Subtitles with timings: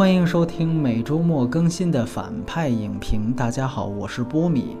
[0.00, 3.34] 欢迎收听每周末更新的反派影评。
[3.34, 4.74] 大家好，我是波米。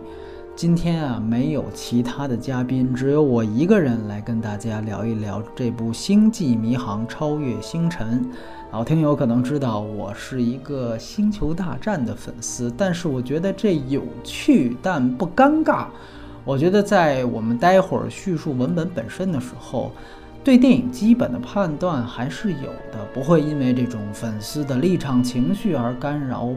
[0.56, 8.24] 今天啊，没有其他的嘉宾，只有我一个人来跟大家聊一聊这部《星际迷航：超越星辰》。
[8.72, 15.84] 老听友可能知道，我是一个《星球大战》的粉丝，但是我觉得这有趣但不尴尬。
[16.46, 19.92] 我觉得在我们待会儿叙述文本本身的时候。
[20.42, 26.48] 对电影基本的判断还是有的，不会因为这种粉丝的立场情绪而干扰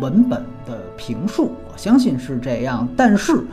[0.00, 2.88] 文本的评述，我相信是这样。
[2.96, 3.44] 但是，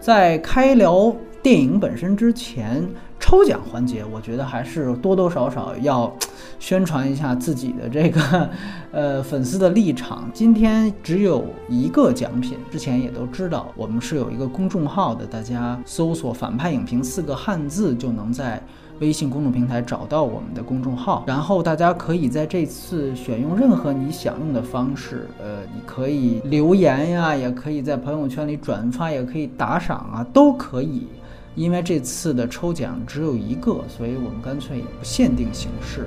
[0.00, 2.84] 在开聊电影本身之前，
[3.20, 6.12] 抽奖环节，我觉得还是多多少少要
[6.58, 8.50] 宣传一下自己的这个
[8.90, 10.28] 呃粉丝的立场。
[10.34, 18.60] 今天只有一个奖品，之前也都知道，我们是有一个公众号的，大家搜索“反派影评”四个汉字就能在。
[19.00, 31.06] 微信公众平台找到我们的公众号，然后大家可以在这次选用任何你想用的方式，呃，你可以留言呀，也可以在朋友圈里转发，也可以打赏啊，都可以。
[31.54, 36.06] 因为这次的抽奖只有一个，所以我们干脆也不限定形式。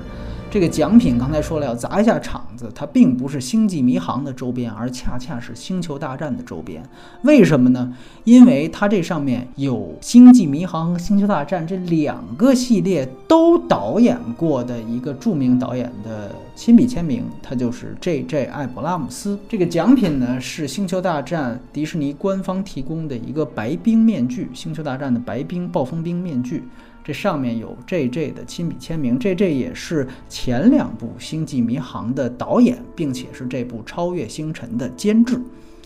[0.51, 6.83] 这个奖品刚才说了要砸一下场子，它并不是星际迷航的周边，而恰恰是星球大战的周边。
[7.21, 7.93] 为什么呢？
[8.25, 18.47] 因为它这上面有星际迷航和星球大战这两个系列都导演过的一个著名导演的亲笔签名，他就是 J.J.
[18.47, 19.39] 艾伯拉姆斯。
[19.47, 26.65] 这个奖品呢是星球大战迪士尼官方提供的一个白冰面具，星球大战的白冰暴风冰面具。
[27.03, 28.31] 这上面有 J.J.
[28.31, 29.53] 的亲笔签名，J.J.
[29.53, 35.41] 也是前两部《星际迷航》的导演，并且是这部《超越星辰》的监制。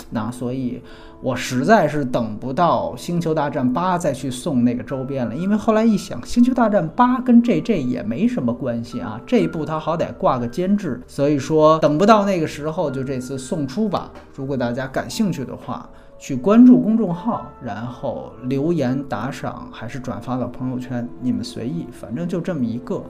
[0.10, 0.82] 那所以，
[1.22, 7.82] 我实在是等不到《星球大战八》再去送那个周边了，因为后来一想，《星球大战八》跟 J.J.
[7.82, 14.12] 也没什么关系啊，这一部他好歹挂个监制，所以说等不到那个时候，就这次送出吧。
[14.36, 15.90] 如果大家感兴趣的话。
[16.26, 23.04] 去关注公众号，然后留言打赏，还是转发到朋友圈，你们随意，反正就这么一个。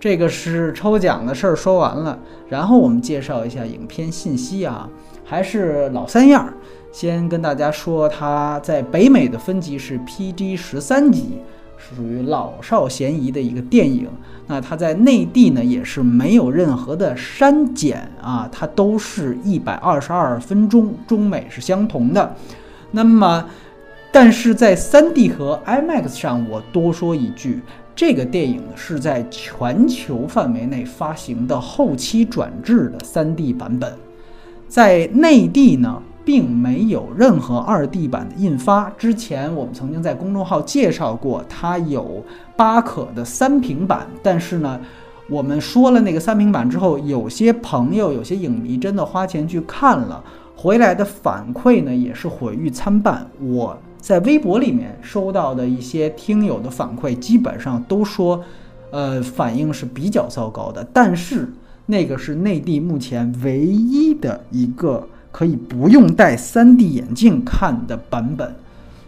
[0.00, 2.18] 这个是抽奖的事儿说完了，
[2.48, 4.88] 然后我们介绍一下影片信息啊，
[5.24, 6.52] 还是老三样儿，
[6.90, 11.38] 先跟大家说，它在北美的分级是 PG 十三级。
[11.80, 14.06] 属于老少咸宜的一个电影，
[14.46, 22.36] 那它在内地呢也是没有任何的删减啊，它都是一百二十二分钟，中美是相同的。
[22.90, 23.44] 那么，
[24.12, 27.62] 但是在 3D 和 IMAX 上，我多说一句，
[27.96, 33.92] 这个电影是在全球范围内发行的后期转制的 3D 版本，
[34.68, 36.02] 在内地呢。
[36.30, 38.88] 并没有任何二 D 版的印发。
[38.90, 42.24] 之前我们曾经在公众号介绍过，它有
[42.56, 44.06] 巴可的三屏版。
[44.22, 44.80] 但是呢，
[45.28, 50.22] 我们说了那个三屏版之后，有些朋友、有些影迷真的花钱去看了，
[50.54, 53.26] 回来的反馈呢也是毁誉参半。
[53.40, 58.40] 我在微博里面收到的一些听友的反馈，基本上都说，
[58.92, 60.86] 呃，反应是比较糟糕的。
[60.92, 61.52] 但是
[61.86, 65.04] 那个是内地目前唯一的一个。
[65.32, 68.56] 可以不用戴 3D 眼镜看的版本，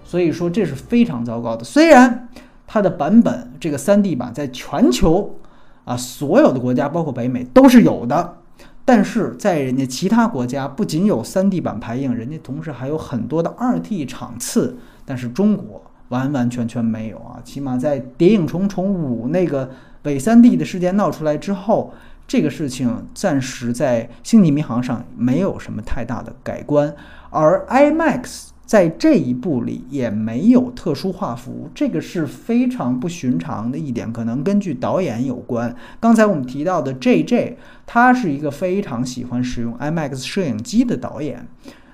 [0.05, 1.65] 所以说这是非常糟糕的。
[1.65, 2.29] 虽然
[2.67, 5.39] 它的版本这个 3D 版在全球
[5.85, 8.37] 啊所有的国家，包括北美都是有的，
[8.85, 17.41] 但是在人家其他国家不仅有 3D 版排映，人家同时还有很多的 2D 场次，但是中国完完全全没有啊。
[17.45, 19.69] 起码在《谍影重重五》那个
[20.05, 21.93] 伪 3D 的事件闹出来之后。
[22.33, 26.97] 这个事情暂时在《星际迷航》上没有什么太大的改观，
[27.29, 35.77] 而 IMAX 在这一部里也没有特殊画幅，这个是非常不寻常的一点，可能根据导演有关。
[36.01, 41.47] 刚才我们提到的 JJ，他是一个非常喜欢使用 IMAX 摄影机的导演，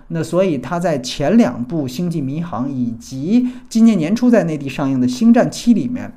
[0.06, 6.12] 那所以他在前两部《星际迷航》以及今年年初在内地上映的《星战七》里面。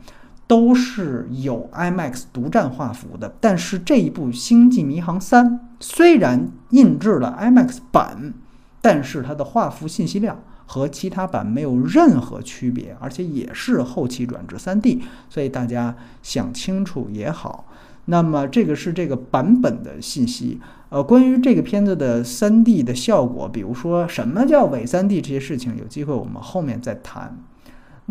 [0.52, 5.50] 都是有 IMAX 独占画幅的，但是这一部《星际迷航三》
[5.80, 8.34] 虽然印制了 IMAX 版，
[8.82, 15.00] 但是它的画幅信息量和其他版没有任何区别，而且也是后期转至 3D，
[15.30, 17.70] 所以大家想清楚也好。
[18.06, 20.60] 那么这个是这个版本的信息。
[20.90, 27.38] 呃，关于这个片子的 3D 的效果，比如说什么叫伪 3D 这些事情，有机会我们后面再谈。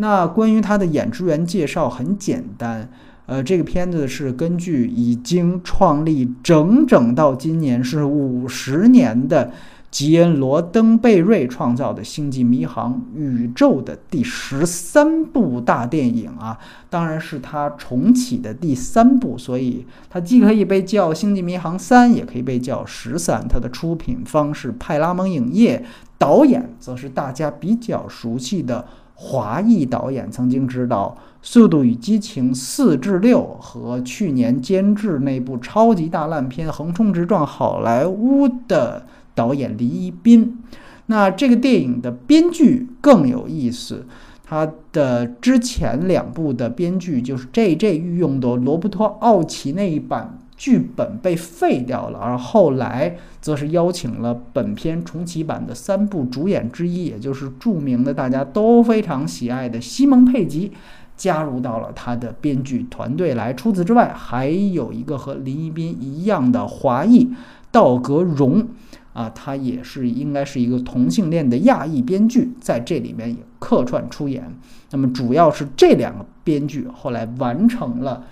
[0.00, 2.90] 那关于它的演职员介绍很简单，
[3.26, 9.52] 呃，这个片子是根据已经创立整整到今年是五十年的
[9.90, 16.58] 吉恩·罗登贝瑞创造的《星际迷航：宇宙》的第十三部大电影啊，
[16.88, 23.42] 当然是他重启的第三部，所以它既可以被叫《星际迷航三》，也可以被叫《十三》。
[23.46, 25.84] 它的出品方是派拉蒙影业，
[26.16, 28.86] 导演则是大家比较熟悉的
[29.22, 39.04] 华裔导演，曾经执导《速度与激情四至六》和去年监制那部超级大烂片《横冲直撞好莱坞》的。
[39.32, 40.58] 导演黎一斌，
[41.06, 44.04] 那这个电影的编剧更有意思，
[44.44, 47.96] 他的之前两部的编剧就是 J.J.
[47.96, 60.70] 御用的罗伯托·奥奇那一版剧本被废掉了，而后来则是邀请了本片重启版的三部主演之一，也就是著名的大家都非常喜爱的西蒙·佩吉，
[61.16, 63.54] 加入到了他的编剧团队来。
[63.54, 67.30] 除此之外，还有一个和林一斌一样的华裔
[67.72, 68.68] 道格荣。
[69.12, 74.44] 啊，他也是应该是一个同性恋的亚裔编剧，在这里面也客串出演。
[74.90, 78.26] 那么主要是这两个编剧后来完成了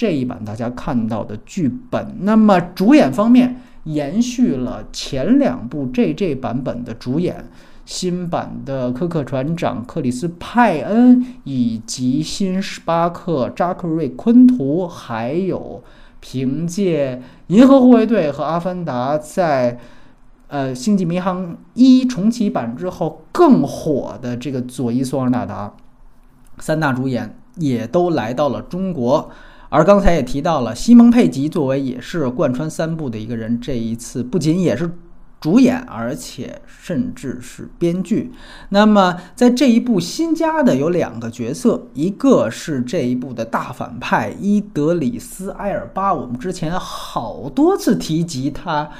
[0.00, 2.16] 这一版大家看到的剧本。
[2.20, 7.44] 那么主演方面延续了前两部 JJ 版本的主演，
[7.84, 15.84] 新版的科克船长克里斯派恩以及新史巴克扎克瑞昆图，还有
[16.20, 17.16] 凭借
[17.48, 19.78] 《银河护卫队》和《阿凡达》在。
[20.52, 25.72] 呃，《星际迷航一》重启版之后更火的这个佐伊·索尔纳达，
[26.58, 29.30] 三大主演也都来到了中国。
[29.70, 34.90] 而刚才也提到了西蒙·佩吉，作为也是贯穿三部的一个人，这一次不仅也是
[35.40, 38.30] 主演，而且甚至是编剧。
[38.68, 48.90] 那么在这一部新加的有两个角色，一个是这一部的大反派伊德里斯·埃尔巴，我们之前好多次提及他。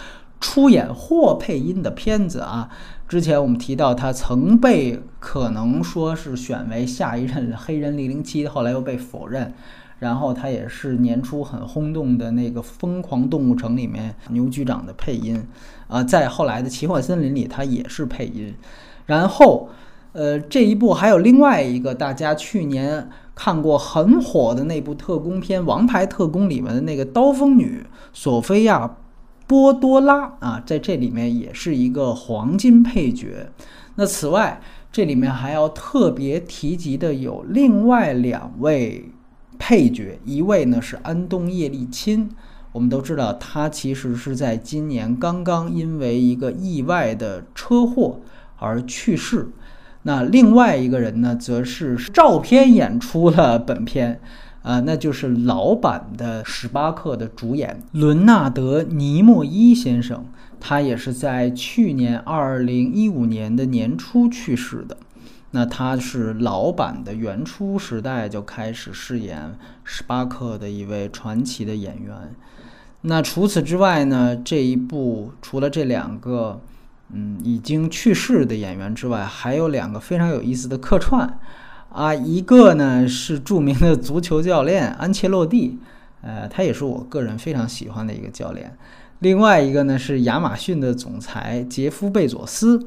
[0.43, 2.71] 出演或配音的片子啊，
[3.07, 9.53] 之前我们提到他曾被可能说是选为下一任黑人零零七，后来又被否认。
[10.00, 15.41] 然后他也是年初很轰动的那个《疯狂动物城》里面牛局长的配音
[15.87, 18.52] 啊，在后来的《奇幻森林》里他也是配音。
[19.06, 19.69] 然后，
[20.12, 28.97] 呃，这一部还有另外一个大家去年看过很火的那部特工片《王牌特工》里面的那个刀锋女索菲亚。
[29.47, 33.50] 波多拉啊，在这里面也是一个黄金配角。
[33.97, 34.61] 那此外，
[34.93, 39.11] 这里面还要特别提及的有另外两位
[39.61, 42.29] 配角，一位呢是安东叶利钦，
[42.73, 48.21] 我们都知道他其实是在今年刚刚因为一个意外的车祸
[48.59, 49.51] 而去世。
[50.03, 54.21] 那另外一个人呢，则是照片演出了本片。
[54.62, 60.27] 啊，那就是老版的史巴克的主演伦纳德·尼莫伊先生，
[60.61, 64.99] 他也是在去年二零一五年的年初去世的。
[65.52, 72.35] 那他是老版的原初时代就开始饰演史巴克的一位传奇的演员。
[73.02, 76.61] 那除此之外呢，这一部除了这两个
[77.12, 81.38] 嗯已经去世的演员之外，还有两个非常有意思的客串。
[81.88, 85.76] 啊，一个呢是著名的足球教练安切洛蒂，
[86.21, 88.76] 呃，他也是我个人非常喜欢的一个教练。
[89.19, 92.80] 另外一个呢是亚马逊的总裁杰夫贝佐斯，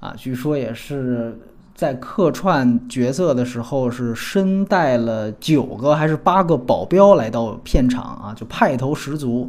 [0.00, 1.38] 啊，据说也是
[1.76, 9.48] 在客串角色的时候是身带了九个还是八个保镖来到片场啊，就派头十足。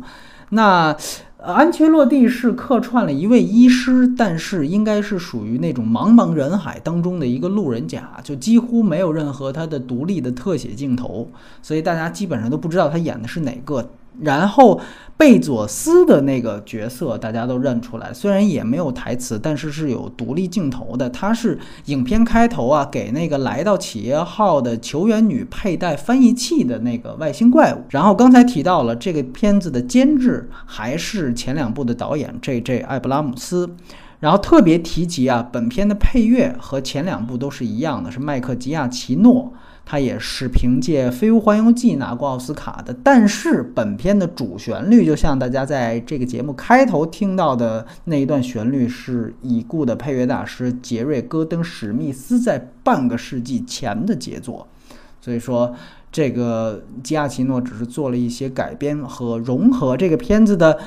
[0.49, 0.95] 那。
[1.39, 11.29] 安切洛蒂是客串了一位医师，但是应该是属于那种茫茫人海当中的一个路人甲，就几乎没有任何他的独立的特写镜头，
[11.61, 13.87] 所以大家基本上都不知道他演的是哪个。
[14.19, 14.81] 然后
[15.17, 21.09] 贝佐斯的那个角色大家都认出来，虽然也没有台词，但是是有独立镜头的。
[21.09, 27.81] 他是影片开头啊，给那个来到企业号的球员女佩戴翻译器的那个外星怪物。
[27.89, 32.81] 然后刚才提到了这个片子的监制还是前两部的导演 J.J.
[32.81, 33.75] 艾布拉姆斯。
[34.19, 39.53] 然后特别提及啊，本片的配乐和前两部都是一样的，是麦克吉亚奇诺。
[39.89, 54.67] 他也是凭借《飞屋环游记》拿过奥斯卡的，但是本片的主旋律，就像大家在这个节目开头听到的那一段旋律，是已故的配乐大师杰瑞·戈登·史密斯在半个世纪前的杰作。
[55.21, 55.73] 所以说，
[56.11, 59.95] 这个基亚奇诺只是做了一些改编和融合。
[59.95, 60.77] 这个片子的。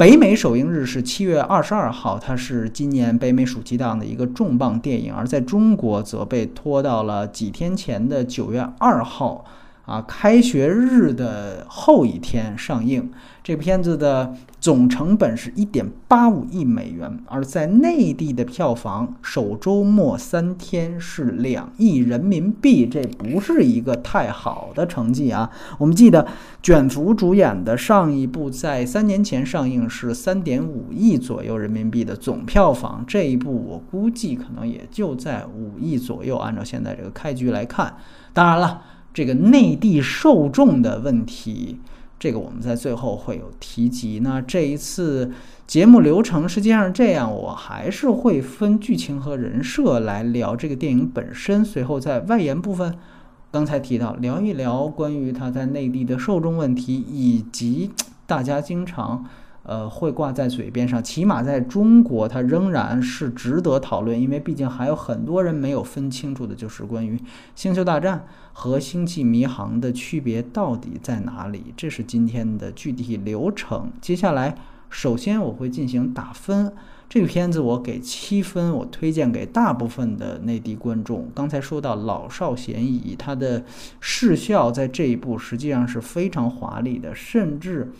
[0.00, 9.44] 北美首映日是七月二十二号，它是今年北美暑期档的一个重磅电影，而在中国则被拖到了几天前的九月二号。
[9.90, 13.10] 啊，开学日的后一天上映。
[13.42, 25.50] 这片子的总成本是一点八五亿美元，而在内地的票房首周末三天是两亿人民币，这不是一个太好的成绩啊。
[25.78, 26.24] 我们记得
[26.62, 36.36] 卷福主演的上一部在三年前上映是三点五亿左右人民币的总票房，这一部我估计可能也就在五亿左右。
[36.36, 37.96] 按照现在这个开局来看，
[38.34, 41.78] 当然了，这个内地受众的问题。
[42.18, 44.20] 这个我们在最后会有提及。
[44.20, 45.32] 那这一次
[45.66, 51.64] 节目流程实际上这样，我还是会分剧情和人设来聊这个电影本身。
[51.64, 52.94] 随后在外延部分，
[53.50, 57.90] 刚才提到聊一聊关于它在内地的受众问题，以及
[58.26, 59.24] 大家经常。
[59.70, 67.16] 呃，会挂在嘴边上，起码在中国，它仍然是值得讨论，因为毕竟还有很多人没有分清楚的，就是关于
[67.54, 68.18] 《星球大战》
[68.52, 71.72] 和《星际迷航》的区别到底在哪里。
[71.76, 73.92] 这是今天的具体流程。
[74.00, 74.56] 接下来，
[74.88, 76.72] 首先我会进行打分，
[77.08, 81.28] 这个片子我给七分，我推荐给大部分的内地观众。
[81.32, 83.64] 刚才说到老少咸宜，它的
[84.00, 87.92] 视效在这一部实际上是非常华丽的，甚至。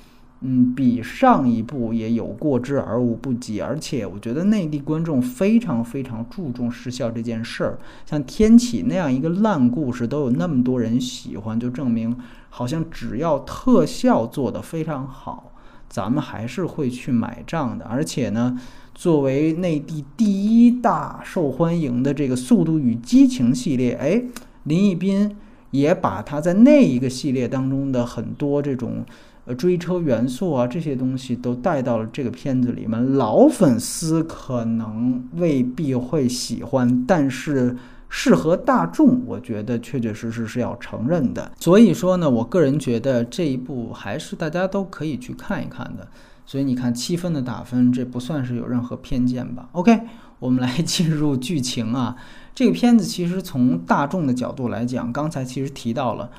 [0.43, 7.79] 嗯，比上一部也有过之而无不及，而且我觉得内地观众非常非常注重视效这件事儿。
[8.07, 12.17] 像《天启》那样一个烂故事都有那么多人喜欢，就证明
[12.49, 15.53] 好像只要特效做得非常好，
[15.91, 17.85] 咱们还是会去买账的。
[17.85, 18.59] 而且呢，
[18.95, 24.23] 作为内地第一大受欢迎的这个《速度与激情》系列，哎，
[24.63, 25.37] 林一斌
[25.71, 29.05] 也把他在那一个系列当中的很多这种。
[29.47, 33.15] 呃，追车元素啊，这些东西都带到了这个片子里面。
[33.15, 37.75] 老粉丝可能未必会喜欢，但是
[38.11, 41.51] 适合大众，我觉得确确实实是要承认的。
[41.59, 46.07] 所以说呢，我个人觉得这一部还是大家都可以去看一看的。
[46.45, 50.01] 所以你看七分的打分，这不算是有任何偏见吧？OK，
[50.39, 52.15] 我们来进入剧情啊。
[52.55, 56.31] 这个片子其实从大众的角度来讲，刚才其实提到了。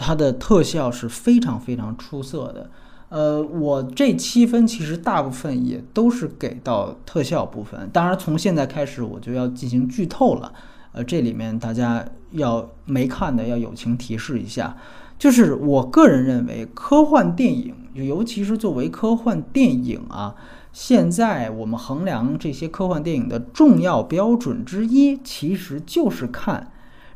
[0.00, 2.70] 它的特效是非常非常出色的，
[3.08, 7.90] 呃，我这七分其实大部分也都是给到特效部分。
[7.92, 10.52] 当然，从现在开始我就要进行剧透了，
[10.92, 14.76] 呃，这里面大家要没看的要友情提示一下，
[15.18, 20.36] 就是我个人认为科幻电影，尤其是作为科幻电影啊，
[20.72, 26.70] 现在我们衡量这些科幻电影的重要标准之一，其实就是看。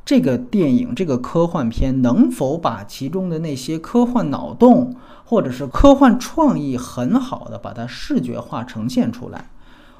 [0.05, 9.51] 这个电影，这个科幻片能否把其中的那些科幻脑洞或者是科幻创意很好的把它视觉化呈现出来？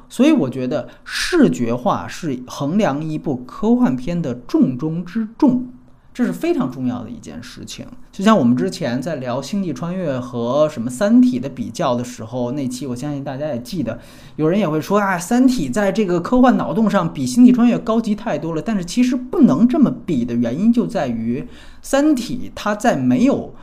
[0.09, 5.69] 所以我觉得视觉化是衡量一部科幻片的重中之重。
[6.15, 13.99] 这是非常重要的一件事情，就像我们之前在聊《星际穿越》和什么《三体》的比较的时候，那期我相信大家也记得，
[14.37, 18.61] 有人也会说啊，《三体》在这个科幻脑洞上比《星际穿越》高级太多了。
[18.61, 21.41] 但是其实不能这么比的原因就在于，
[21.81, 23.55] 《三体》它在没有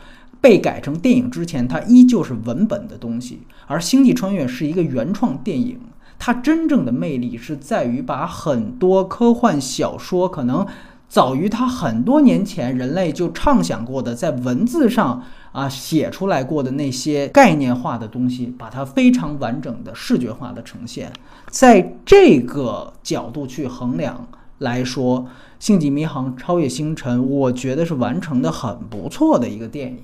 [0.42, 5.80] 被改成电影之前，它依旧是文本的东西，而《星际穿越》是一个原创电影，
[6.18, 10.66] 它真正的魅力是在于把很多科幻小说可能。
[11.10, 21.12] 早于他很多年前，人类就畅想过的，在文字上啊写出来过的那些概念化的东西，把它非常完整的视觉化的呈现。
[21.50, 24.28] 在这个角度去衡量
[24.60, 25.22] 来说，
[25.58, 30.04] 《星际迷航：超越星辰》，我觉得是完成的很不错的一个电影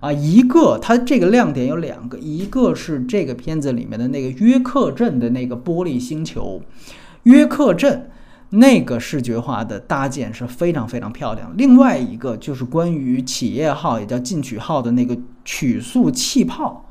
[0.00, 0.10] 啊。
[0.10, 6.60] 一个，它这个亮点有两个，一个是这个片子里面的那个约克镇的那个玻璃星球，
[7.22, 8.10] 约克镇。
[8.54, 11.52] 那个视觉化的搭建是非常非常漂亮。
[11.56, 16.84] 另外一个就是关于企业号，也叫进取号的那个曲速气泡，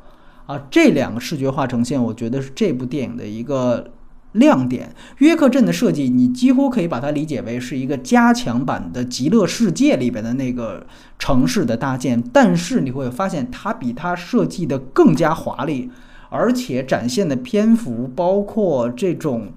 [0.46, 3.92] 啊，这两个视觉化呈现，我觉得是这部电影的一个
[4.34, 4.94] 亮点。
[5.20, 10.86] 约克镇的设计，你几乎可以把它理解为是一个加强版的极乐世界里边的那个
[11.18, 15.90] 城市的搭建，但是你会发现它比它设计的更加华丽，
[16.30, 19.54] 而且展现的篇幅包括这种。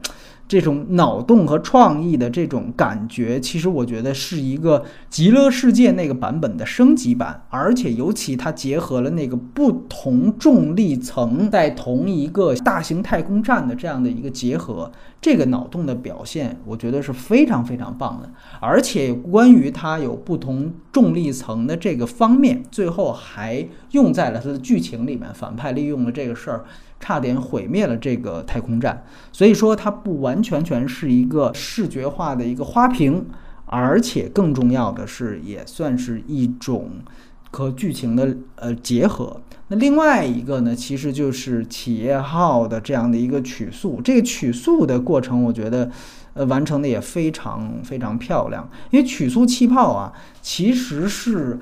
[0.49, 18.31] 这种脑洞和创意的这种感觉，其实我觉得是一个极乐世界那个版本的升级版，而且尤其它结合了那个不同重力层在同一个大型太空站的这样的一个结合，这个脑洞的表现，我觉得是非常非常棒的。
[18.61, 26.65] 而且关于它有不同重力层的这个方面，最后还用在了它的剧情里面，反派利用了这个事儿。
[26.99, 33.27] 差点毁灭了这个太空站，所以说它不完全全是一个视觉化的一个花瓶，
[33.67, 36.91] 而且更重要的是，也算是一种
[37.51, 39.41] 和剧情的呃结合。
[39.69, 45.91] 那另外一个呢，其实就是企业号的这样的一个曲速，这个曲速的过程，我觉得
[46.35, 48.69] 呃完成的也非常非常漂亮。
[48.91, 51.59] 因为曲速气泡啊，其实是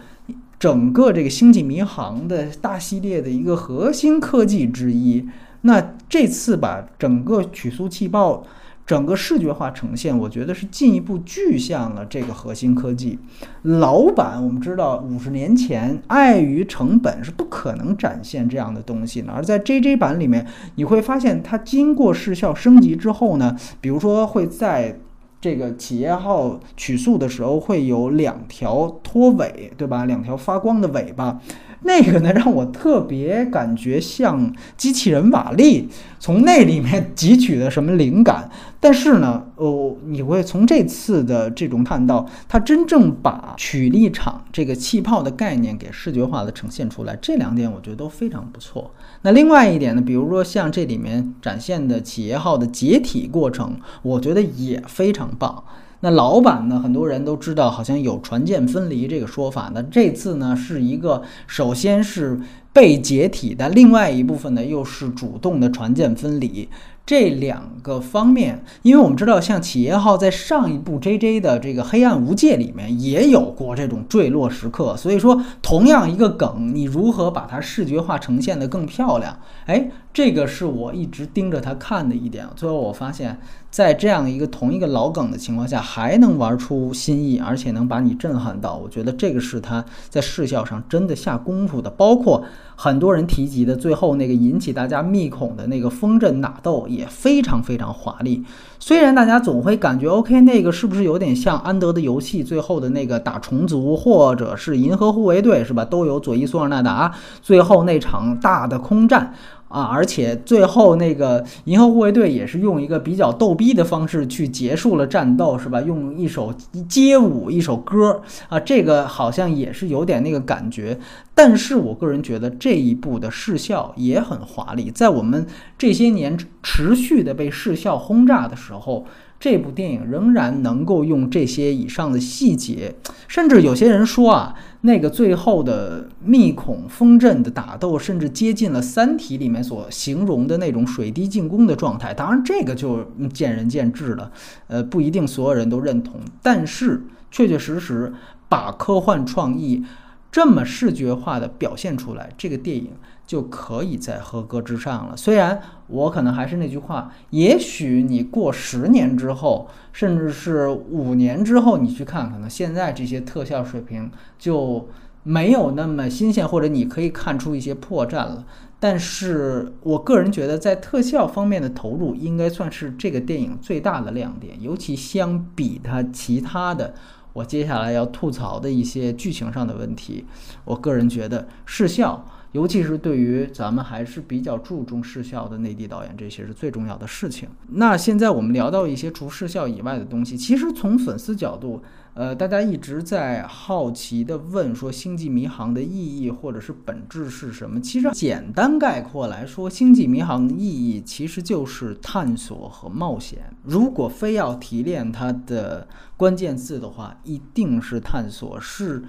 [0.64, 5.28] 整个这个星际迷航的大系列的一个核心科技之一。
[5.60, 8.42] 那这次把整个曲速气泡。
[8.86, 13.18] 整个视觉化呈现，我觉得是进一步具象了这个核心科技。
[13.62, 19.32] 老版我们知道，五十年前碍于成本是不可能展现这样的东西的。
[19.32, 25.00] 而在 JJ 版里面，你会发现它经过视效升级之后呢，比如说会在
[25.44, 30.06] 这个企业号取速的时候会有两条拖尾，对吧？
[30.06, 31.38] 两条发光的尾巴。
[31.84, 35.88] 那个呢，让我特别感觉像机器人瓦力，
[36.18, 38.50] 从那里面汲取的什么灵感？
[38.80, 48.90] 但是呢，哦，你会从这次的这种看到，它真正把曲力场这个气泡的概念给视觉化的呈现出来，这两点我觉得都非常不错。
[49.22, 55.64] 那另外一点呢，比如说像这里面展现的企业号的解体过程，我觉得也非常棒。
[56.04, 56.78] 那老版呢？
[56.78, 59.70] 很多人都知道，好像有船舰分离这个说法。
[59.74, 62.38] 那这次呢，是一个首先是
[62.74, 66.68] 被解体，的另外一部分呢，又是主动的船舰分离。
[67.06, 79.38] 这两个方面，因为我们知道，像企业号在上一部 JJ 的这个《黑暗无界》里面也有过这种坠落时刻，所以说同样一个梗，你如何把它视觉化呈现的更漂亮？
[79.66, 82.48] 哎，这个是我一直盯着它看的一点。
[82.56, 83.38] 最后我发现，
[83.70, 92.42] 在这样一个同一个老梗的情况下，还能玩出新意，而且能把你震撼到，我觉得这个是他在视效上真的下功夫的，包括。
[92.76, 98.44] 很多人提及的最后那个引起大家密恐的那个风阵纳豆也非常非常华丽。
[98.78, 105.84] 虽然大家总会感觉 OK，那个是不是有点像安德的游戏最后的那个打虫族，或者是银河护卫队是吧？
[105.84, 109.34] 都有佐伊苏尔纳达最后那场大的空战。
[109.74, 115.80] 啊，而且最后那个银河护卫队也是用一个比较逗逼的方式去结束了战斗，是吧？
[115.80, 116.54] 用一首
[116.88, 120.96] 街舞，一首歌啊，这个好像也是有点那个感觉。
[121.34, 125.44] 但是我个人觉得这一部的视效也很华丽，在我们
[125.76, 129.04] 这些年持续的被视效轰炸的时候。
[129.40, 132.94] 这部电影仍然能够用这些以上的细节，
[133.28, 134.54] 甚至有些人说啊，
[134.86, 142.12] 那个最后的密孔风阵的打斗，甚至接近了《三体》里面所形容的那种水滴进攻的状态。
[142.12, 144.30] 当然，这个就见仁见智了，
[144.66, 146.20] 呃，不一定所有人都认同。
[146.42, 148.12] 但是，确确实实
[148.50, 149.82] 把科幻创意
[150.30, 152.90] 这么视觉化的表现出来，这个电影。
[153.26, 155.16] 就可以在合格之上了。
[155.16, 164.88] 虽然我可能还是那句话，也许你过十年之后，甚至是五年之后，你去看，可能现在这些特效水平就
[165.22, 168.44] 没有那么新鲜，或者你可以看出一些破绽了。
[168.78, 174.60] 但是我个人觉得，在特效方面的投入，应该算是这个电影最大的亮点。
[174.60, 176.92] 尤其相比它其他的，
[177.32, 180.26] 我接下来要吐槽的一些剧情上的问题，
[180.66, 182.26] 我个人觉得视效。
[182.54, 187.48] 尤其是对于咱们还是比较注重视效的内地导演，这些是最重要的事情。
[187.68, 191.82] 那现在我们聊到一些除视效以外的东西，其实从粉丝角度，
[192.14, 197.80] 呃，大家一直在好奇的问说，《星际迷航》的意义或者是本质是什么？
[197.80, 203.52] 其实简单概括来说，《星际迷航》的意义其实就是探索和冒险。
[203.64, 209.02] 如果非要提炼它的关键字的话，一定是探索，是。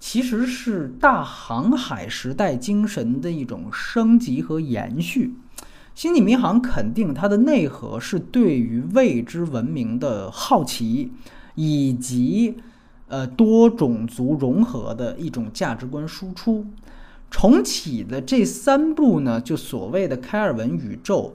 [0.00, 5.34] 其实是大航海时代精神的一种升级和延续。
[5.94, 11.10] 星际迷航肯定它的内核是对于未知文明的好奇，
[11.56, 12.54] 以及
[13.08, 16.64] 呃多种族融合的一种价值观输出。
[17.30, 21.34] 重启的这三部呢，就所谓的开尔文宇宙，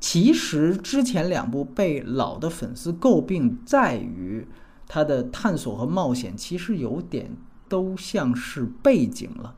[0.00, 4.48] 其实之前两部被老的粉丝诟病在于
[4.88, 7.30] 它的探索和冒险，其实有点。
[7.68, 9.54] 都像是背景了。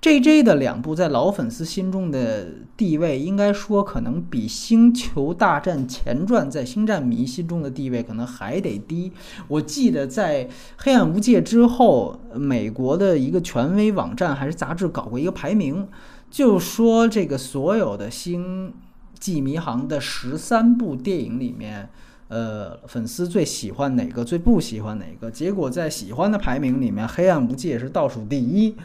[0.00, 9.12] J J 的两部在老粉丝心中的地位，应该说可能比《星球大战前传》在星战迷心中的地位可能还得低。
[9.46, 10.46] 我记得在
[10.78, 15.86] 《黑暗无界》之后，美国的一个权威网站还是杂志搞过一个排名，
[16.30, 18.72] 就说这个所有的《星
[19.18, 21.90] 际迷航》的十三部电影里面。
[22.30, 24.24] 呃，粉丝最喜欢哪个？
[24.24, 25.28] 最不喜欢哪个？
[25.28, 28.76] 结果在喜欢的排名里面，《黑暗无界》是倒数第一。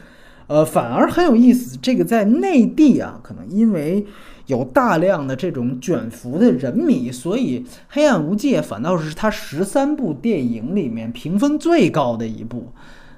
[0.48, 1.78] 呃，反而很有意思。
[1.80, 4.04] 这个在内地啊，可能因为
[4.46, 12.72] 有大量的这种卷福的人迷，所以《黑暗无界》反倒是他十三部电影里面评分最高的一部。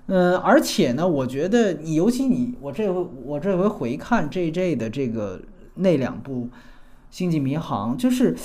[0.08, 5.40] 嗯，而且呢，我觉得你尤其你我这回我这回回看 J J 的这个
[5.76, 6.44] 那两部
[7.10, 8.36] 《星际迷航》，就是。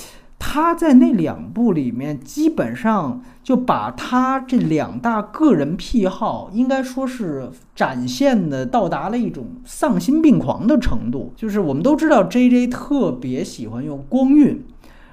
[0.46, 11.32] 他在那两部里面，基本上就把他这两大个人癖好，应该说是展现的到达了一种丧心病狂的程度。
[11.34, 14.62] 就是我们都知道，J J 特别喜欢用光晕，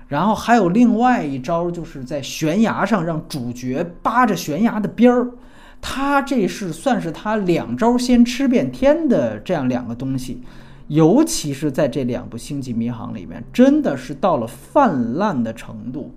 [0.09, 5.31] 然后还有另外一招，就是在悬崖上让主角扒着悬崖的边儿。
[5.79, 10.43] 他这是算是他两招先吃遍天的这样两个东西。
[10.91, 16.13] 尤其是在这两部《星际迷航》里面，真的是到了泛滥的程度。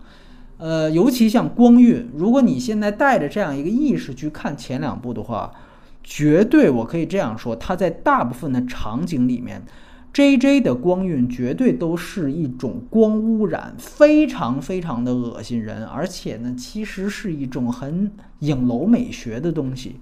[0.57, 5.53] 呃，尤其像光晕，如果你现在带着这样一个意识去看前两部的话，
[6.03, 9.63] 绝对我可以这样说，它在大部分的场景里面。
[10.13, 18.11] J J 的光晕绝对都是一种光污染，非常非常的恶心人，而且呢，其实是一种很
[18.41, 19.97] 影楼美学的东西。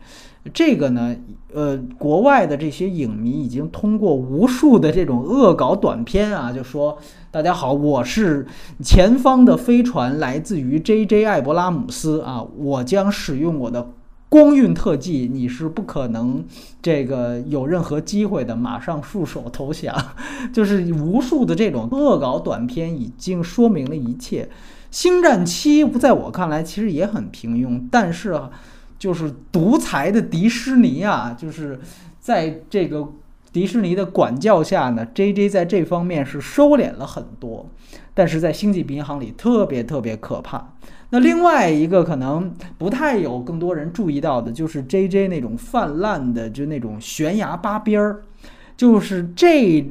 [0.53, 1.15] 这个呢，
[1.53, 6.99] 呃，国外的这些影迷已经通过无数的这种恶搞短片啊，就说
[7.31, 8.47] 大家好，我是
[8.83, 13.91] 前方的飞船，来自于 J J 艾伯拉姆斯啊，我将使用我的。
[14.29, 16.43] 光晕特技，你是不可能
[16.81, 19.95] 这个有任何机会的，马上束手投降。
[20.55, 24.49] 就是无数的这种恶搞短片已经说明了一切。
[24.91, 28.41] 星战七在我看来其实也很平庸，但是
[29.03, 31.81] 就是独裁的迪士尼啊，就是
[32.21, 33.09] 在这个
[33.53, 37.69] 迪士尼的管教下呢，J J 在这方面是收敛了很多，
[38.15, 40.75] 但是在星际迷航里特别特别可怕。
[41.11, 48.23] 那另外一个可能不太有更多人注意到的，就是 J J 那种泛滥的，就那种悬崖扒边儿，
[48.77, 49.85] 就是这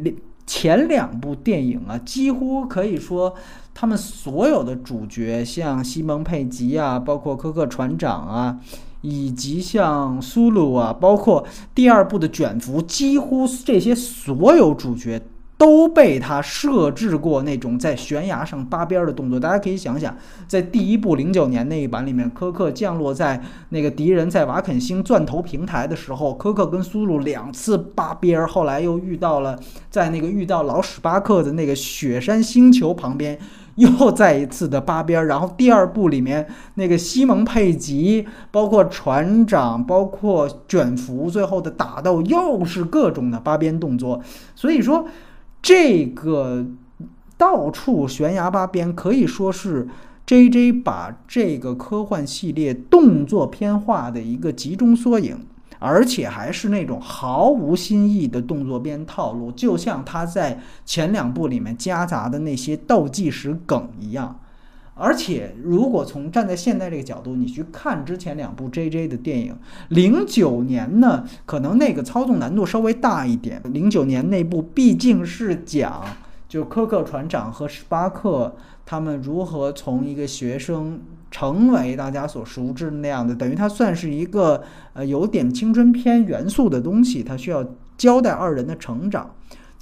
[0.48, 3.36] 前两部电影啊，几乎可以说
[3.74, 8.58] 他们所有的主角，像西蒙佩吉啊，包括科克船长啊，
[9.02, 15.22] 以及像苏鲁啊，包括第二部的卷福，几乎这些所有主角。
[15.58, 29.60] 都被他设置过那种在悬崖上扒边的动作，大家可以想想，在第一部零九年那一版里面，科克降落在那个敌人在瓦肯星钻头平台的时候，科克跟苏鲁两次扒边，后来又遇到了
[29.92, 33.38] 在那个遇到老史巴克的那个雪山星球旁边，
[33.82, 35.28] 又再一次的扒边。
[35.28, 44.22] 然后第二部里面那个西蒙佩吉，包括船长，包括卷福，最后的打斗又是各种的扒边动作，
[44.56, 45.08] 所以说。
[45.64, 46.66] 这个
[47.38, 49.88] 到处悬崖扒边，可以说是
[50.26, 55.46] J J 把这个科幻系列动作片化的一个集中缩影，
[55.82, 64.40] 而且还是那种毫无新意的动作片套路，就像他在前两部里面夹杂的那些倒计时梗一样。
[64.94, 69.58] 而且，如果从站在现在这个角度，你去看之前两部 J J 的电影，
[69.90, 73.60] 零九年呢，可能那个操纵难度稍微大一点。
[73.74, 76.04] 零九年那部毕竟是讲，
[76.48, 81.00] 就科克船长和史巴克他们如何从一个学生
[81.32, 84.62] 成为大家所熟知的那样的，等于它算是一个
[84.94, 87.66] 呃有点青春片元素的东西，它需要
[87.98, 89.34] 交代二人的成长。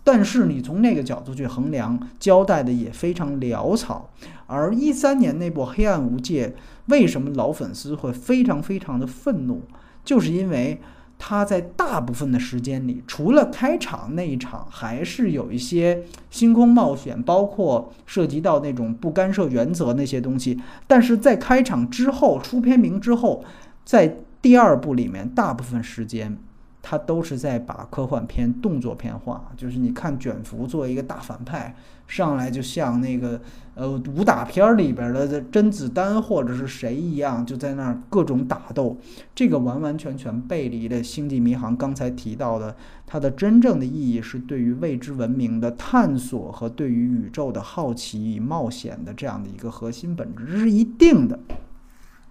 [0.02, 4.10] 但是你从那个角度去衡量，交代的也非常潦草。
[4.48, 6.48] 而一三年那部《黑暗无界》，
[6.86, 9.64] 为什么老粉丝会非常非常的愤怒？
[10.06, 10.80] 就是因为
[11.22, 16.02] 他在大部分的时间里，除了开场那一场，还是有一些
[16.32, 20.60] 星空冒险，包括涉及到那种不干涉原则那些东西。
[20.88, 23.44] 但是在开场之后，出片名之后，
[23.84, 26.38] 在第二部里面，大部分时间。
[26.82, 31.76] 他都是在把科幻片动作片化，就是你看卷福作为一个大反派，
[32.08, 33.40] 上来就像那个
[33.76, 38.98] 呃武打片里边的甄子丹或者是谁一样，就在那儿各种打斗，
[39.36, 51.38] 这个完完全全背离了《星际迷航》刚才提到的，它的真正的意义是对于未知文明的探索和对于宇宙的好奇与冒险的这样的一个核心本质，这是一定的。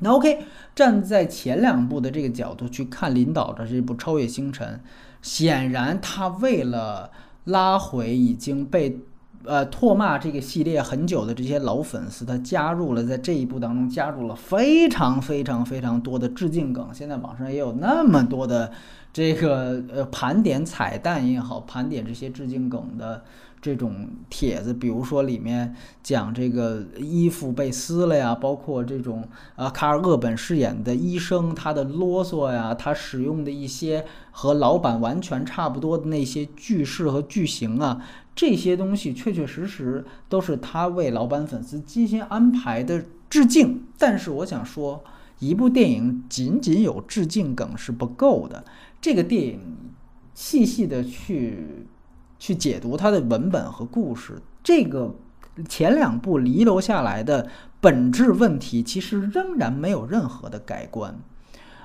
[0.00, 4.80] 那 OK，站在前两部的这个角度去看领导的这部《超越星辰》，
[5.22, 7.10] 显然他为了
[7.44, 9.00] 拉回已经被
[9.44, 16.88] 呃唾骂这个系列很久的这些老粉丝，他加入了在这一部当中加入了非常非常非常多的致敬梗。
[16.92, 18.70] 现在网上也有那么多的
[19.12, 23.24] 这个呃盘点彩蛋也好，盘点这些致敬梗的。
[23.60, 38.00] 这种帖子，比如说里面讲这个衣服被撕了呀，包括这种呃卡尔厄本饰演的医生他的啰嗦呀，他使用的一些和老板完全差不多的那些句式和句型啊，
[38.34, 43.84] 这些东西确确实实都是他为老板粉丝精心安排的致敬。
[43.98, 45.02] 但是我想说，
[45.40, 48.64] 一部电影仅仅有致敬梗是不够的，
[49.00, 49.60] 这个电影
[50.32, 51.86] 细细的去。
[52.38, 55.14] 去解读它的文本和故事，这个
[55.68, 57.48] 前两部遗留下来的
[57.80, 61.18] 本质问题，其实仍然没有任何的改观。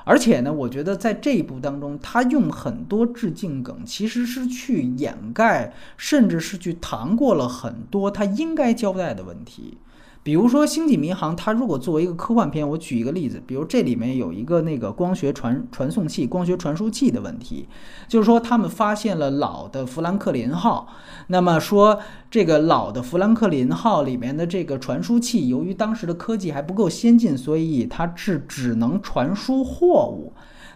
[0.05, 9.77] 而且呢，我觉得在这一部当中，他用很多致敬梗，其实是去掩盖，甚至是去谈过了很多他应该交代的问题。
[10.23, 17.67] 比如说《星际迷航》，它如果作为一个科幻片，我举一个例子，比如这里面有一个那个光学传传送器、光学传输器的问题，
[18.07, 20.87] 就是说他们发现了老的富兰克林号，
[21.27, 21.99] 那么说
[22.31, 30.31] 这个老的富兰克林号里面的这个传输器，由于当时的科技还不够先进，所以它是只能传输货物。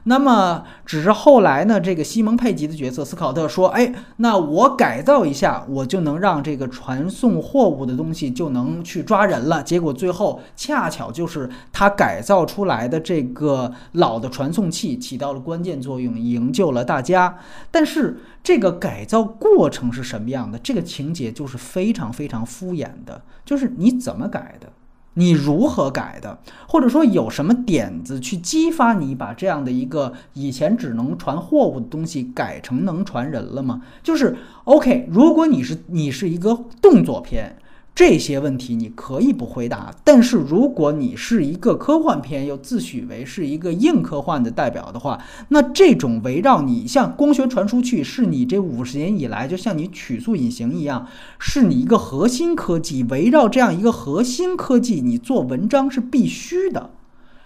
[0.10, 17.38] 那么，只是后来呢，这个西蒙佩吉的角色斯考特说：“哎，那我改造一下，我就能让这个传送货物的东西就能去抓人了。”结果最后恰巧就是他改造出来的这个老的传送器起到了关键作用，营救了大家。
[17.70, 20.58] 但是这个改造过程是什么样的？
[20.60, 24.70] 这个情节就是非常非常敷衍的，就是你怎么改的？
[25.18, 33.82] 你如何改的，或者说有什么点子去激发你把这样的一个以前只能传货物的东西改成能传人了吗？
[34.02, 37.58] 就是 OK，如果你是你是一个动作片。
[37.98, 51.08] 这些问题你可以不回答，但是如果你是一个科幻片，又自诩为是一个硬科幻的代表的话，那这种围绕你像光学传输器，是你这五十年以来，就像你曲速隐形一样，
[51.40, 56.92] 是你一个核心科技，围绕这样一个核心科技，你做文章是必须的。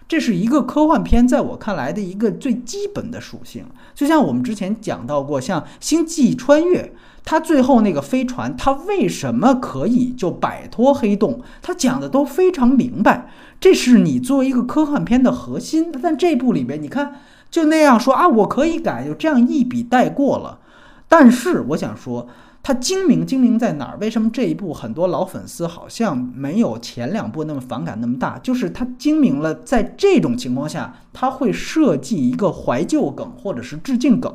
[0.05, 3.63] 这是一个科幻片在我看来的一个最基本的属性。
[3.95, 6.81] 就像我们之前讲到过，像《星际穿越》。
[7.23, 11.41] 他最后那个飞船，他为什么可以就摆脱黑洞？
[11.61, 13.29] 他讲的都非常明白，
[13.59, 15.91] 这是你作为一个科幻片的核心。
[16.01, 17.15] 但这部里边，你看
[17.49, 20.59] 就那样说啊，我可以改，就这样一笔带过了。
[21.07, 22.27] 但是我想说，
[22.63, 23.97] 他精明精明在哪儿？
[24.01, 28.39] 为什么这一部很多老粉丝好像没有前两部那么反感那么大？
[28.39, 34.33] 就是他精明了，在这种情况下，他会设计一个怀旧梗或者是致敬梗。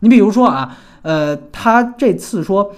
[0.00, 0.76] 你比如说啊。
[1.02, 2.68] 呃，他这次说，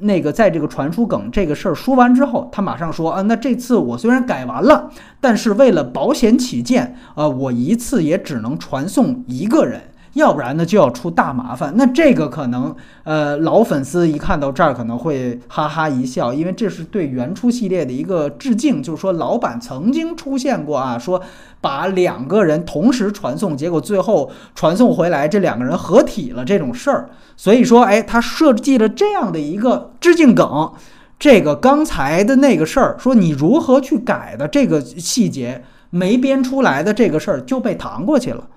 [0.00, 9.80] 那个在这个传输梗这个事儿说完之后，他马上说啊，那这次我虽然改完了，但是为了保险起见，呃，我一次也只能传送一个人。
[10.14, 11.72] 要不然呢，就要出大麻烦。
[11.76, 18.82] 那这个可能，呃，老粉丝一看到这儿可能会哈哈一笑，因为这是对原初系列的一个致敬。
[18.82, 21.22] 就是说，老板曾经出现过啊，说
[21.60, 27.10] 把两个人同时传送，结果最后传送回来这两个人合体了这种事儿。
[27.36, 30.72] 所以说，哎，他设计了这样的一个致敬梗。
[31.18, 38.48] 这个刚才的那个事儿，说你如何去改的这个细节没编出来的这个事儿就被搪过去了。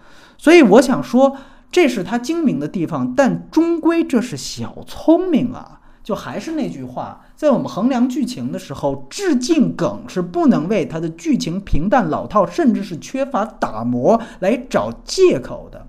[0.43, 1.37] 所以我想说，
[1.71, 5.79] 这是他精明的地方，但终归这是小聪明啊！
[6.03, 15.87] 就还是那句话，在我们衡量剧情的时候，致敬梗是不能为他的剧情平淡老套，甚至是缺乏打磨来找借口的。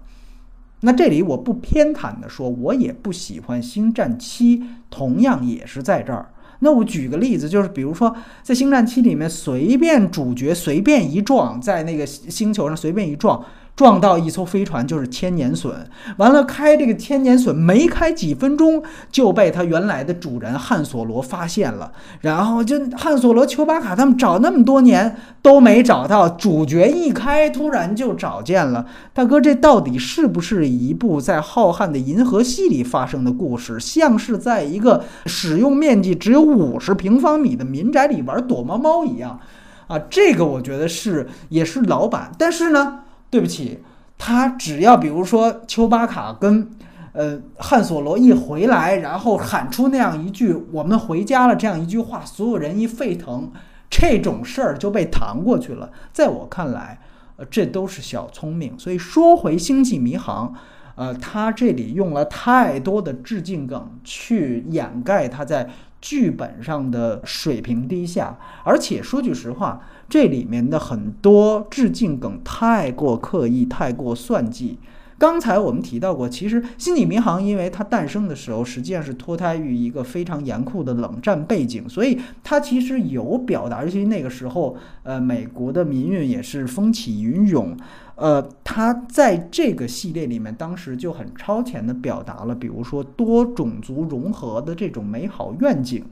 [0.83, 6.31] 那这里我不偏袒的说，我也不喜欢《星战七》，同样也是在这儿。
[6.61, 8.15] 那我举个例子，就是比如说
[8.45, 13.45] 在《星战七》里面，随便主角随便一撞，在那个星球上随便一撞。
[13.77, 15.75] 撞到一艘飞船就是千年隼，
[16.17, 28.87] 完了开这个千年隼没开几分钟就被他原来的主人汉索罗发现了，然后就汉索罗、丘巴卡他们找那么多年都没找到，主角一开突然就找见了。
[29.13, 33.81] 大哥，这到底是不是一部在浩瀚的银河系里发生的故事？
[33.81, 39.41] 像是在一个使用面积只有五十平方米的民宅里玩躲猫猫一样
[39.89, 39.99] 啊？
[40.09, 43.01] 这个我觉得是也是老板，但是呢。
[43.35, 43.81] 对不起，
[44.17, 46.71] 他只要比如说丘巴卡跟
[47.15, 53.51] 呃汉索罗一回来，然后喊出那样一句“我们回家了”这样一句话，所有人一沸腾，
[53.91, 55.91] 这种事儿就被弹过去了。
[56.13, 57.01] 在我看来，
[57.35, 58.79] 呃，这都是小聪明。
[58.79, 60.55] 所以说回《星际迷航》，
[60.95, 65.69] 呃，他这里用了太多的致敬梗去掩盖他在
[66.01, 74.79] 剧本上的水平低下，而且说句实话，这里面的很多致敬梗太过刻意，太过算计。
[75.17, 87.77] 刚才我们提到过，其实《星际迷航》因为它诞生的时候，实际上是脱胎于一个非常严酷的冷战背景，所以它其实有表达，尤其那个时候，呃，美国的民运也是风起云涌，
[88.17, 96.05] 呃，它在这个系列里面，当时就很超前的表达了，比如说多种族融合的这种美好愿景。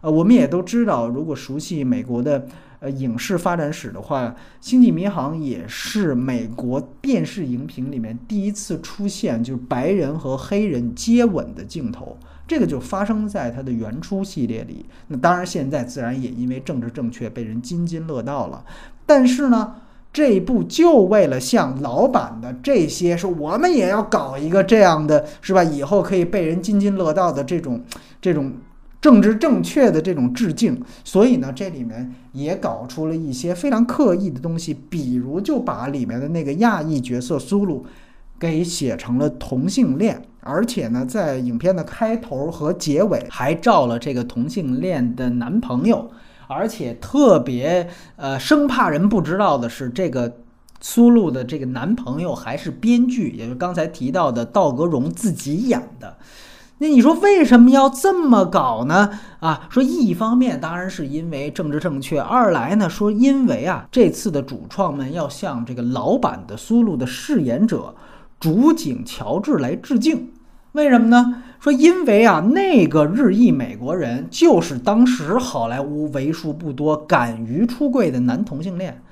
[0.00, 2.46] 呃，我们也都知道，如果熟悉美国的。
[2.80, 12.16] 呃，影视发展史的话，《星际迷航》也是美国电视荧屏里面第一次出现就是白人和黑人接吻的镜头，
[12.48, 14.86] 这个就发生在它的原初系列里。
[15.08, 18.64] 那当然，现在自然也因为政治正确被人津津乐道了。
[19.04, 19.74] 但是呢，
[20.10, 25.62] 这一部就为了向老版的这些说，我们也要搞一个这样的，是吧？
[25.62, 27.84] 以后可以被人津津乐道的这种
[28.22, 28.54] 这种。
[29.00, 37.86] 政治正确的这种致敬，所以呢，这里面也搞出了一些非常刻意的东西，比如就把里面的那个亚裔角色苏鲁
[38.38, 46.10] 给写成了同性恋，而且呢，在影片的开头和结尾还照了这个同性恋的男朋友，
[46.46, 50.38] 而且特别呃生怕人不知道的是，这个
[50.82, 56.18] 苏露的这个男朋友还是编剧，也就是刚才提到的道格荣自己演的。
[56.82, 59.10] 那你说为什么要这么搞呢？
[59.40, 67.94] 啊，说一方面当然是因为政治正确，二来呢说因为啊这次的主创们要向这个老版的苏露的饰演者
[68.40, 70.32] 竹井乔治来致敬。
[70.72, 71.42] 为什么呢？
[71.58, 79.02] 说因为啊那个日裔美国人就是当时好莱坞为数不多敢于出柜的男同性恋。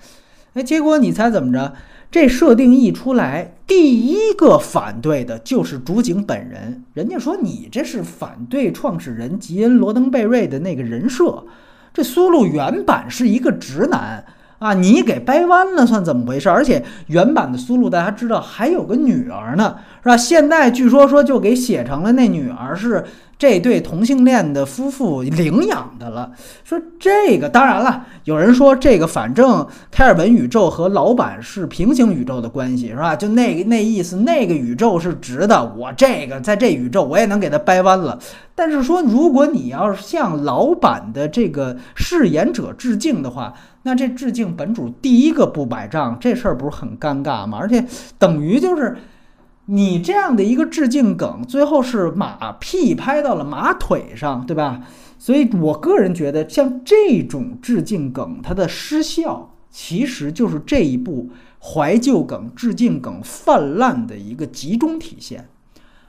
[0.54, 1.74] 哎，结果你猜怎么着？
[2.10, 6.82] 这设定一出来，第一个反对的就是竹井本人。
[6.94, 11.44] 人家说你这是反对创始人吉恩·罗登贝瑞的那个人设。
[11.92, 14.24] 这苏露原版是一个直男
[14.58, 16.48] 啊，你给掰弯了，算怎么回事？
[16.48, 20.16] 而且原版的苏露大家知道还有个女儿呢，是吧？
[20.16, 23.04] 现在据说说就给写成了那女儿是。
[23.38, 26.32] 这对同性恋的夫妇领养的了。
[26.64, 33.14] 说这个当然了，有人说这个反正开尔文宇宙和老板是平行宇宙的关系，是吧？
[33.14, 38.18] 就那那意思，那个宇宙是直的，我这个在这宇宙我也能给他掰弯了。
[38.56, 47.56] 但是说，如果你要是向老板的这个饰演者致敬的话，那这致敬本主第一个不摆账，这事儿不是很尴尬吗？
[47.60, 47.84] 而且
[48.18, 48.96] 等于就是。
[49.70, 54.80] 你这样的一个致敬梗，最后是马屁拍到了马腿上，对吧？
[55.18, 65.48] 所以我个人觉得，像这种致敬梗，它的失效，其实就是这一部怀旧梗、致敬梗泛滥的一个集中体现。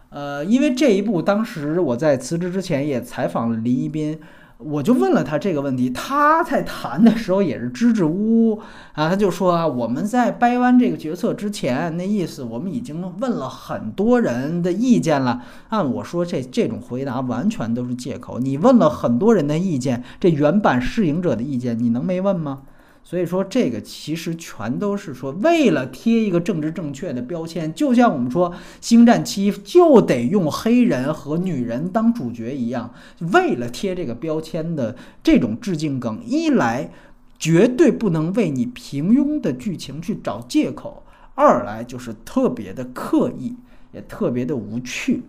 [0.10, 4.18] 呃，因为这一部，当时我在辞职之前也采访了林一斌。
[4.60, 15.42] 我就问了他这个问题，他在谈的时候也是支支吾吾啊，他就说啊，我们在掰弯这个决策之前，那意思我们已经问了很多人的意见了。
[15.70, 18.38] 按我说，这这种回答完全都是借口。
[18.40, 22.64] 你问了很多人的意见，这原版适应者的意见，你能没问吗？
[23.10, 32.94] 所以说，这个其实全都是说，为了贴一个政治正确的标签，就像我们说《星战七》就得用黑人和女人当主角一样，
[33.34, 36.92] 为了贴这个标签的这种致敬梗，一来
[37.40, 41.02] 绝对不能为你平庸的剧情去找借口，
[41.34, 43.56] 二来就是特别的刻意，
[43.92, 45.24] 也特别的无趣，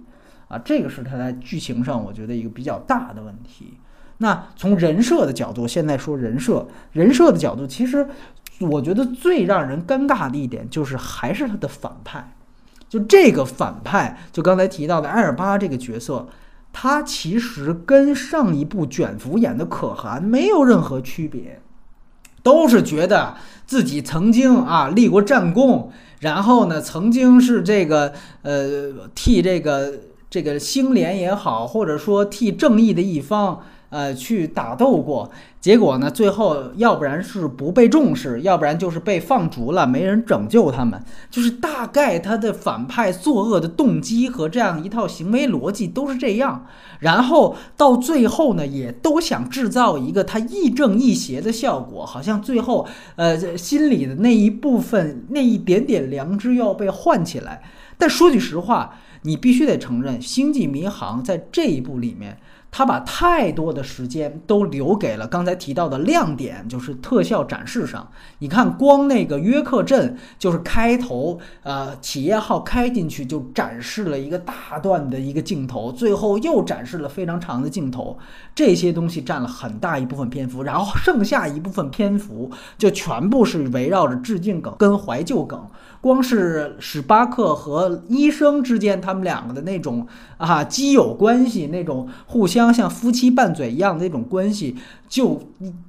[0.49, 3.79] 啊，这个是他在剧情上我觉得一个比较大的问题。
[4.23, 8.07] 那从人设的角度，现在说人设，人设的角度，其实
[8.61, 12.35] 我觉得最让人尴尬的一点就是还是他的反派，
[12.87, 16.29] 就这个反派，就刚才提到的埃尔巴这个角色，
[16.71, 21.63] 他其实跟上一部卷福演的可汗没有任何区别，
[22.43, 29.95] 都是觉得自己曾经啊立过战功，然后呢曾经是这个呃替这个
[30.29, 33.63] 这个星联也好，或者说替正义的一方。
[33.90, 35.29] 呃，去打斗过，
[35.61, 41.03] 结果呢，最后要不然是不被重视，要不然就是被放逐了，没人拯救他们。
[41.29, 46.66] 就是大概他的反派作恶的动机和这样一套行为逻辑都是这样。
[47.00, 57.61] 然后到最后呢，也都想制造一个他亦正亦邪的效果，好像最后呃心里的那一部分那一点点良知要被唤起来。
[57.98, 62.38] 但说句实话，你必须得承认，《星际迷航》在这一部里面。
[62.71, 68.09] 他把太多的时间都留给了刚才提到的亮点，就是特效展示上。
[68.39, 78.18] 你看，光那个约克镇，就是开头，呃，企业号开进去就展示了一个大段的一个镜头，最后又展示了非常长的镜头，
[78.55, 85.66] 这些东西占了很大一部分篇幅，然后剩下一部分篇幅就全部是围绕着致敬梗跟怀旧梗。
[86.01, 90.07] 光是史巴克和医生之间，他们两个的那种
[90.38, 94.76] 啊基友关系，那种互相像夫妻拌嘴一样的那种关系，
[95.09, 95.38] 就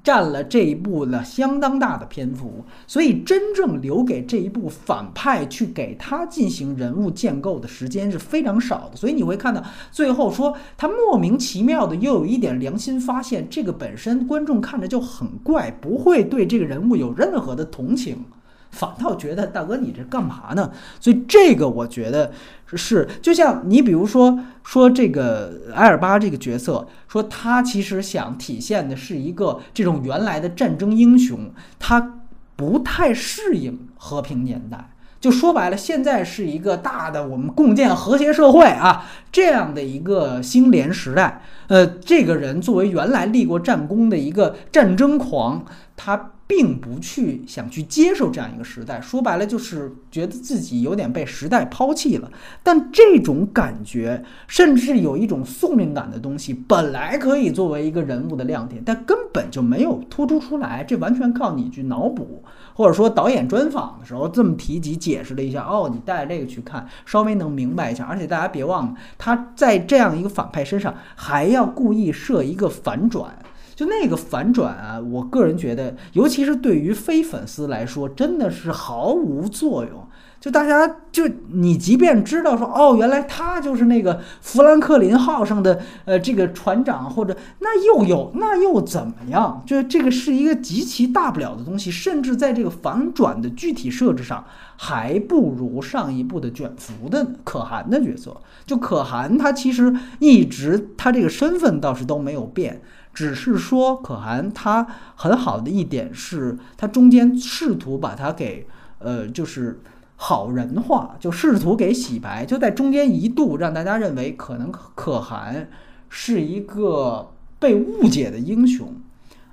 [0.04, 2.66] 占了这一部的相当大的篇幅。
[2.86, 8.98] 所以，真正留给这一部反派去给他进行人物建构的时间是非常少的。
[8.98, 18.26] 所以你会看到最后说他莫名其妙的又有一点良心发现，这个本身观众看着就很怪，不会对这个人物有任何的同情。
[18.72, 20.72] 反倒觉得大哥你这干嘛呢？
[21.00, 22.32] 所以这个我觉得
[22.74, 32.20] 是，就像你比如说说这个埃尔巴这个角色，说他其实想体现的是一个这种原来的战争英雄，他
[32.56, 34.90] 不太适应和平年代。
[35.20, 41.44] 就说白了，现在是一个大的我们共建和谐社会啊这样的一个兴联时代。
[41.68, 45.66] 呃，这个人作为原来立过战功的一个战争狂，
[45.98, 46.32] 他。
[46.52, 52.30] 并不去想去接受这样一个时代，说白了就是觉得自己有点被时代抛弃了。
[52.62, 60.84] 但这种感觉，甚至有一种宿命感的东西，本来可以作为一个人物的亮点，但根本就没有突出出来。
[60.84, 62.44] 这完全靠你去脑补，
[62.74, 65.64] 或者说导演专访的时候这么提及解释了一下。
[65.64, 68.04] 哦，你带着这个去看，稍微能明白一下。
[68.04, 73.38] 而且大家别忘了，他在这样一个反派身上还要故意设一个反转。
[73.82, 80.08] 就那个反转啊，我个人觉得，尤其是对于非粉丝来说，真的是毫无作用。
[80.40, 89.64] 就大家就你即便知道说，哦，原来他就是那个富兰克林号上的呃这个船长，或者那又有那又怎么样？
[89.66, 94.46] 就这个是一个极其大不了的东西，甚至在这个反转的具体设置上，
[94.78, 98.40] 还不如上一部的卷福的可汗的角色。
[98.64, 102.80] 就可汗他其实一直他这个身份倒是都没有变。
[103.14, 108.68] 只是说，可汗他很好的一点是，他中间试图把他给
[109.00, 109.82] 呃，就是
[110.16, 115.70] 好人化，就试图给洗白，就在中间一度让大家认为可能可汗
[116.08, 118.96] 是一个被误解的英雄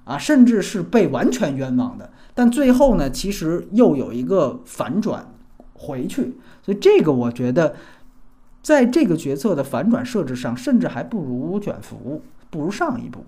[0.05, 2.11] 啊，甚至是被完全冤枉的。
[2.35, 5.27] 但最后呢，其实又有一个反转
[5.73, 7.75] 回去，所以这个我觉得，
[8.63, 13.25] 在这个角色的反转设置上，甚至还不如卷福，不如上一部。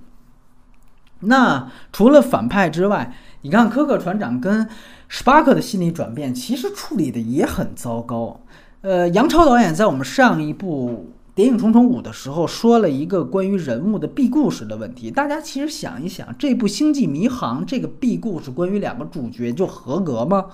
[1.21, 4.69] 那除了反派之外，你看科克船长跟
[5.09, 8.41] 史巴克的心理转变，其实处理的也很糟糕。
[8.83, 15.11] 呃，杨超导演在我们上一部《谍影重重五》的时候说了一个关于人物的 B 故事的问题。
[15.11, 20.47] 大家其实想一想，这部《星际迷航》这个 B 故事关于两个主角就合格吗？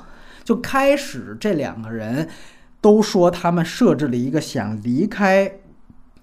[0.43, 2.29] 就开始这两个人
[2.81, 5.61] 都说他们设置了一个想离开。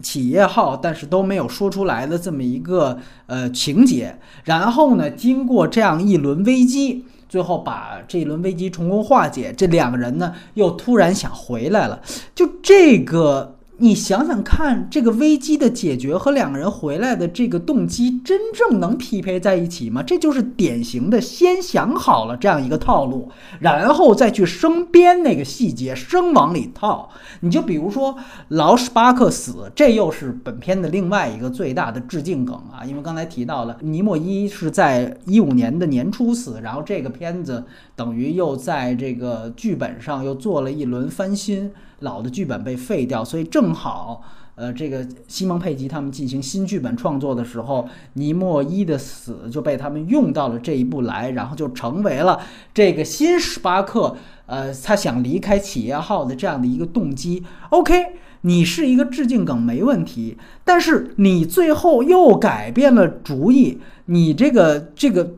[0.04, 12.00] 企业号，但是都没有说出来的这么一个呃情节，然后呢，经过这样一轮危机，最后把这一轮危机成功化解，这两个人呢又突然想回来了，
[12.36, 13.53] 就这个。
[13.78, 20.04] 你想想看，这个危机的解决和两个人回来的这个动机，真正能匹配在一起吗？
[20.04, 27.10] 这就是典型的先想好了这样一个套路，然后再去生编那个细节，生往里套。
[27.40, 28.16] 你就比如说
[28.50, 37.66] 劳什巴克死，这又是本片的另外一个最大的致敬梗啊，因为刚才提到了尼莫伊是在一五年的年初死，然后这个片子
[37.96, 41.72] 等于又在这个剧本上又做了一轮翻新。
[42.04, 44.22] 老的剧本被废掉，所以正好，
[44.56, 52.40] 呃，这个西蒙佩吉他们进行新剧本创作的时候，尼莫伊的死就被他们用到了这一步来，然后就成为了
[52.74, 57.44] 这个新史巴克，呃，他想离开企业号的这样的一个动机。
[57.70, 57.94] OK，
[58.42, 65.36] 你是一个致敬梗没问题，但是你最后又改变了主意，你这个这个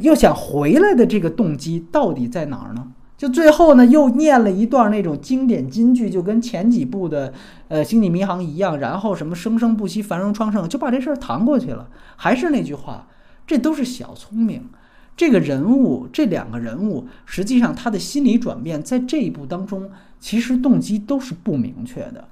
[0.00, 2.88] 又想回来的这个动机到底在哪儿呢？
[3.18, 7.34] 就最后呢，又念了一段那种经典金句，就跟前几部的
[7.66, 11.88] 呃《星际迷航》一样，然后什么生生不息、繁荣昌盛，就把这事儿搪过去了。
[12.14, 13.08] 还是那句话，
[13.44, 14.68] 这都是小聪明。
[15.16, 19.90] 这个人物，这两个人物，实际上他的心理转变，在这一步当中，
[20.20, 22.28] 其实动机都是不明确的。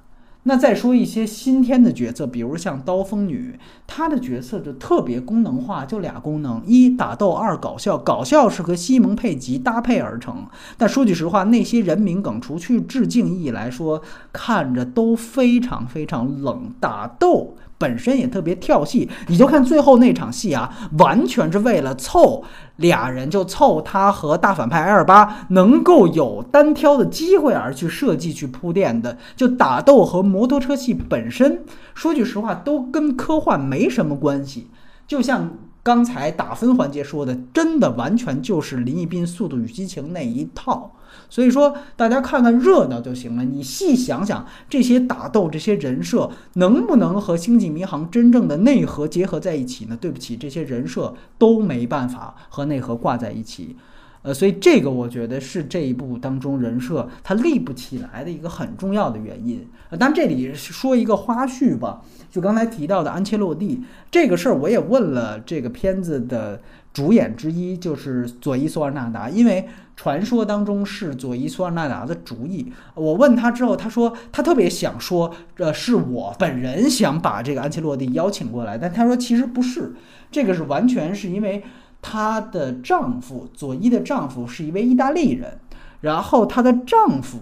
[0.47, 7.97] 那再说一些新添的角色，比如像刀锋女，她的角色就特别功能化，就俩功能：一打斗，二搞笑。
[7.97, 10.47] 搞笑是和西蒙佩吉搭配而成。
[10.77, 16.71] 但说句实话，那些人名梗，除去致敬意义来说，看着都非常非常冷。
[16.79, 19.09] 打斗本身也特别跳戏。
[19.27, 22.43] 你就看最后那场戏啊，完全是为了凑
[22.77, 29.17] 俩人，就凑他和大反派埃尔巴能够有单挑的机会而去设计、去铺垫的。
[29.35, 31.63] 就打斗和摩托车戏本身，
[31.93, 34.69] 说句实话，都跟科幻没什么关系。
[35.07, 35.51] 就像
[35.87, 40.93] 刚才打分环节说的，真的完全就是林一斌《速度与激情》那一套。
[41.29, 43.45] 所以说，大家看看热闹就行了。
[43.45, 49.97] 你细想想，这些打斗、这些人设，能不能和《星际迷航》真正的内核结合在一起呢？
[50.01, 53.77] 对不起，这些人设都没办法和内核挂在一起。
[54.21, 59.67] 呃，所以这个我觉得是这一部当中人设它立不起来的一个很重要的原因。
[59.89, 66.61] 呃，当这里说一个花絮吧，就刚才提到的安切洛蒂这个事儿，我也问了这个片子的
[66.93, 69.67] 主演之一，就是佐伊·索尔纳达，因为。
[69.99, 72.71] 传说当中是佐伊·苏尔纳达的主意。
[72.93, 79.95] 我问他之后，他说他特别想说，呃，是我本人想把这个安切洛蒂邀请过来，但他说其实不是，
[80.29, 81.63] 这个是完全是因为
[82.09, 85.59] 她的丈夫佐伊的丈夫是一位意大利人，
[85.99, 87.39] 然后她的丈夫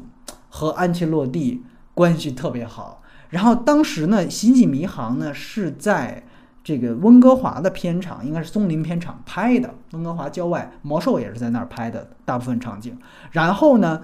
[0.49, 1.61] 和安切洛蒂
[1.93, 6.23] 关系特别好，然后当时呢，《星际迷航》呢是在。
[6.65, 12.97] 这个温哥华的片场应该是松林片场拍的，温哥华郊外，魔兽也是在那儿拍的大部分场景。
[13.29, 14.01] 然后呢，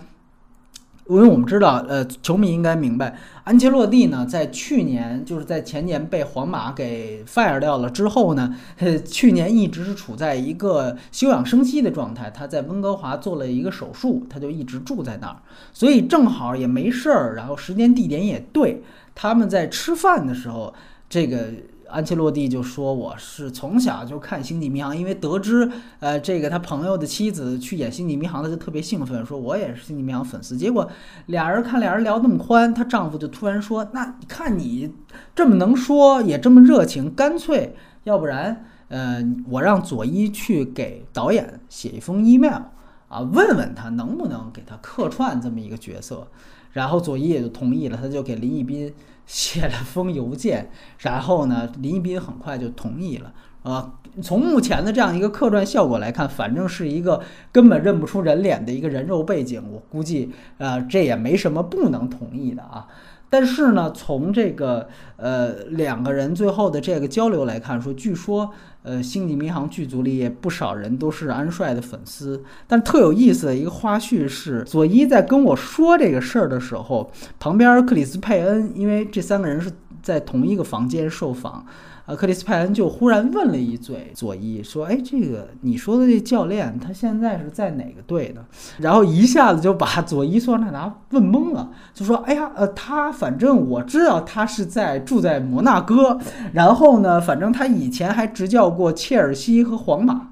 [1.12, 12.32] 因为我们知道，呃，球迷应该明白，安切洛蒂呢，在去年就是在前年被皇马给 fire 掉了之后呢，呃，去年一直是处在一个休养生息的状态。
[12.32, 15.36] 他在温哥华做了一个手术，他就一直住在那儿，
[15.74, 18.82] 所以正好也没事儿，然后时间地点也对。
[19.14, 20.74] 他们在吃饭的时候，
[21.10, 21.50] 这个。
[21.92, 25.70] 安切洛蒂就说：“我是从小就看《星际迷航》，因为得知，
[26.00, 30.56] 呃，这个他朋友的妻子去演《星际迷航》，他就特别兴奋，说我也是《星际迷航》粉丝。
[30.56, 30.90] 结果
[31.28, 34.94] 俩人看俩人聊那么欢，她丈夫就突然说：‘那你看你
[35.36, 37.76] 这么能说，也这么热情，干脆
[38.06, 42.62] 要不然，呃，我让佐伊去给导演写一封 email
[43.10, 46.28] 啊，问问他能不能给他客串这么一个角色。’
[46.72, 48.94] 然后佐伊也就同意了，他就给林一斌。”
[49.34, 50.70] 写了封邮件，
[51.00, 53.34] 然后呢，林一斌很快就同意了。
[53.64, 62.86] 呃，从目前的这样一个客串效果来看，反正是一个根本认不出人脸的一个人肉背景，我估计，呃，这也没什么不能同意的啊。
[63.32, 68.52] 但是呢，从这个呃两个人最后的这个交流来看，说据说
[68.84, 72.44] 呃《星际迷航》剧组里也不少人都是安帅的粉丝。
[72.68, 77.10] 但特有意思的一个花絮是，佐伊在跟我说这个事儿的时候，
[77.40, 79.72] 旁边克里斯佩恩，因为这三个人是
[80.04, 81.66] 在同一个房间受访。
[82.16, 88.46] 克里斯派恩就忽然问了一嘴佐伊，说：“哎，这个你说的这教练，他现在是在哪个队呢？”
[88.80, 96.18] 然后一下子就把 佐伊索纳达问懵了，就说：“哎呀，呃，他反正我知道他是在住在摩纳哥，
[96.54, 100.30] 然后呢，反正他以前还执教过切尔西和皇马。”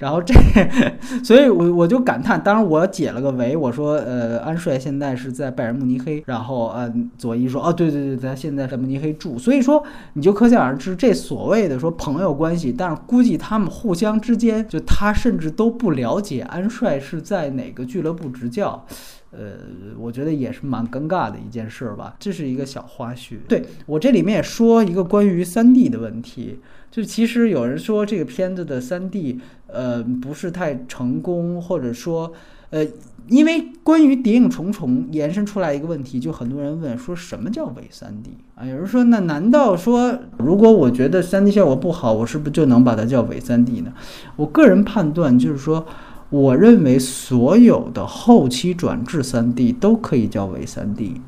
[0.00, 0.32] 然后这，
[1.22, 9.84] 所以我我就感叹，当然我解了个围，我说，呃，安帅现在是在拜仁慕尼黑，然后，呃，佐伊说，哦，对对对，他现在在慕尼黑住，所以说
[10.14, 18.82] 你就可想而知，这所谓的说朋友关系，但是估计他们互相之间，就他甚至都不了解安帅是在哪个俱乐部执教，
[19.32, 19.50] 呃，
[19.98, 23.36] 我觉得也是蛮尴尬的一件事吧，这是一个小花絮。
[23.46, 26.58] 对我这里面也说一个关于三 D 的问题。
[26.90, 29.38] 就其实有人说这个片子的三 D，
[29.68, 32.32] 呃，不是太成功，或者说，
[32.70, 32.84] 呃，
[33.28, 38.66] 因为关于《谍影重重》延伸出来一个问题，就很多人问说什么叫伪三 D 啊？
[38.66, 43.92] 有人说那难道说如果我觉得三 D 效果不好，我是不是就能把它叫伪三 D 呢？
[44.34, 45.86] 我个人判断就是说，
[46.30, 51.20] 我认为所有的后期转制三 D 都可以叫伪三 D，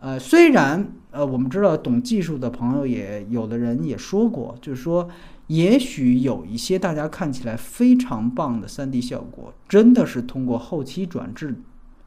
[0.00, 0.88] 呃，虽然。
[1.14, 5.08] 呃，我们知道懂技术的朋友也有的人也说过，就是说，
[5.46, 11.54] 也许有一些大家看起来非常棒的 3D 效果，真的是通过后期转制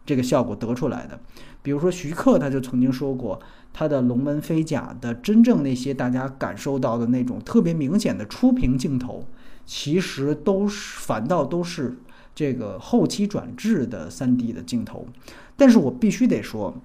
[0.05, 1.18] 这个效果得出来的。
[1.62, 3.39] 比如说徐克他就曾经说过，
[3.72, 9.24] 他的龙门飞甲的真正那些大家感受到的那种特别明显的出屏镜头，
[9.66, 11.97] 其实都是反倒都是
[12.36, 15.08] 这个后期转制的 3D 的镜头。
[15.55, 16.76] 但是我必须得说。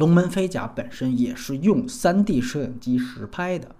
[0.00, 3.76] 龙门飞甲本身也是用 3D 摄影机实拍的，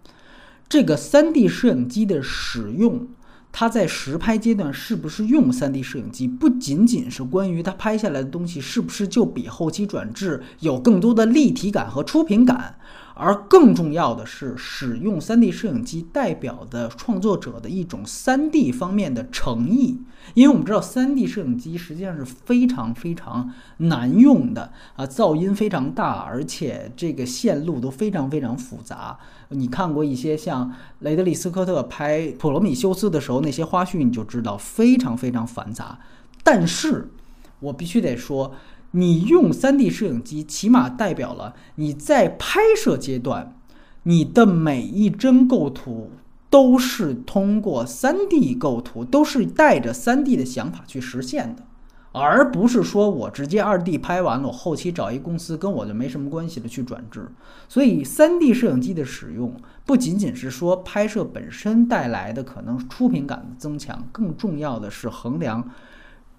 [0.68, 3.08] 这个 3D 摄影机的使用，
[3.50, 12.78] 它在实拍阶段是不是用 3D 摄影机，不仅仅是关于它拍下来的东西是不是就比后期转制有更多的立体感和出品感。
[13.20, 20.00] 而更重要的是，使用 3D 摄影机代表的创作者的一种 3D 方面的诚意。
[20.32, 29.18] 因为我们知道，3D 摄影机实际上是非常非常难用的啊，噪音非常大，而且这个线路都非常非常复杂。
[29.50, 35.98] 你看过一些像雷德利·斯科特拍《普罗米修斯》的时候那些花絮，你就知道非常非常繁杂。
[36.42, 37.10] 但是
[37.58, 38.54] 我必须得说。
[38.92, 43.56] 你用 3D 摄影机，起码代表了你在拍摄阶段，
[44.02, 46.10] 你的每一帧构图
[46.48, 51.62] 都是通过 3D 构图，都是带着 3D 的想法去实现的，
[52.10, 57.28] 而不是说我直接 2D 拍完了，我后期找一公司跟我就没什么关系的去转制。
[57.68, 59.54] 所以，3D 摄影机的使用
[59.86, 65.70] 不仅仅是说拍摄本身带来的可能出品感的增强，更重要的是衡量。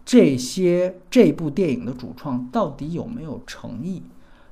[0.06, 4.04] 这些这部电影的主创到底有没有诚意？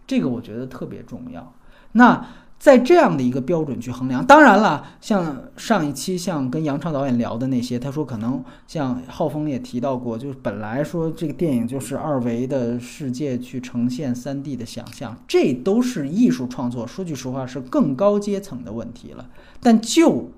[0.05, 1.53] 这个我觉得特别重要。
[1.93, 2.25] 那
[2.59, 16.85] 在这样的一个标准去衡量，当然了，像上一期像跟杨超导演聊的那些，他说可能像浩峰也提到过，就是本来说这个电影就是二维的世界去呈现三 D 的想象，这都是艺术创作。
[16.85, 19.29] 说句实话，是更高阶层的问题了。
[19.61, 20.29] 但就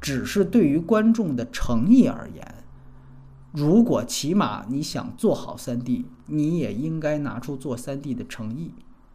[0.00, 2.54] 只是对于观众的诚意而言。
[3.58, 8.70] 如果起码你想做好 3D，你也应该拿出做 3D 的诚意，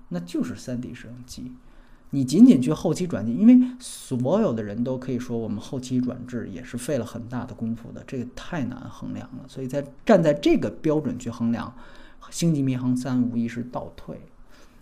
[0.09, 1.53] 那就是 3D 摄影机。
[2.09, 9.45] 你仅仅去后期转进，因为所有的人都可以说我们后期转制也是费了很大的功夫的，这个太难衡量了。
[9.47, 11.73] 所以在站在这个标准去衡量，
[12.29, 14.19] 《星际迷航三》无疑是倒退！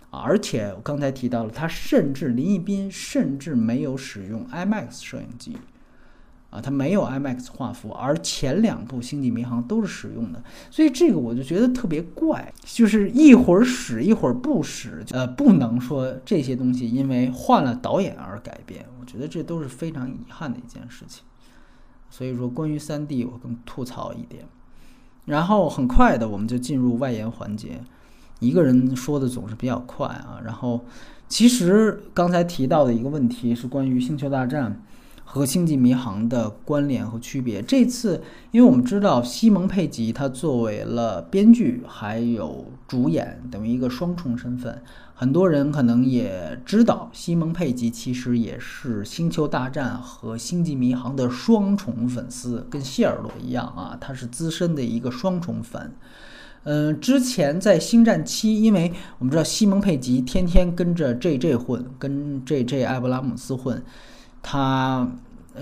[0.10, 5.56] 而且我刚才提到了，他甚至林一斌甚至没有使用 IMAX 摄影机。
[6.52, 21.24] 啊，它没有 IMAX 画幅，而前两部《星际迷航》都是使用的，所以这个我就觉得特别怪，就是一会儿使一会儿不使，呃，不能说这些东西因为换了导演而改变，我觉得这都是非常遗憾的一件事情。
[22.10, 24.46] 所以说，关于 3D，我更吐槽一点。
[25.24, 27.80] 然后很快的，我们就进入外延环节。
[28.42, 30.42] 一个人说的总是比较快啊。
[30.44, 30.84] 然后，
[31.30, 34.72] 其实刚才提到的一个问题是关于《星球大战》。
[35.34, 37.62] 和《星际迷航》的关联和区别。
[37.62, 38.22] 这次，
[38.52, 44.84] 因为我们知道西蒙·佩吉他作为了编剧还有主演，等于一个双重身份。
[45.14, 55.94] 很多人可能也知道，西蒙·佩吉其实也是《星球大战》和《星际迷航》的双重粉丝，跟谢尔罗一样啊，他是资深的一个双重粉。
[56.64, 61.56] 嗯，之前在《星战七》，因为我们知道西蒙·佩吉天天跟着 J.J.
[61.56, 62.84] 混，跟 J.J.
[62.84, 63.82] 艾布拉姆斯混。
[64.42, 65.08] 他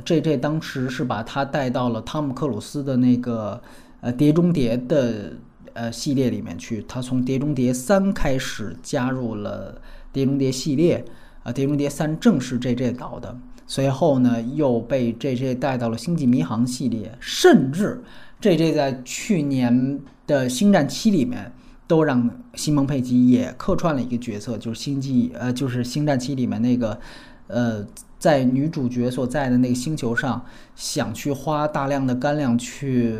[0.05, 3.61] 这这当时是把他带到了汤姆克鲁斯的那个
[4.01, 5.33] 呃《碟中谍》的
[5.73, 6.85] 呃系列里面去。
[6.87, 9.73] 他从《碟中谍三》开始加入了
[10.13, 11.03] 《碟中谍》系列，
[11.43, 13.35] 啊，《碟中谍三》正是 J J 导的。
[13.65, 18.01] 随后呢，又被 J J 带到了《星际迷航》系列，甚至
[18.39, 21.51] J J 在去年的《星战七》里面
[21.87, 26.99] 都让西蒙佩吉也客串了一个角色，就是星际呃，就是《星战七》里面那个
[27.47, 27.85] 呃。
[28.19, 30.45] 在女主角所在的那个星球上，
[30.75, 33.17] 想去花大量的干粮去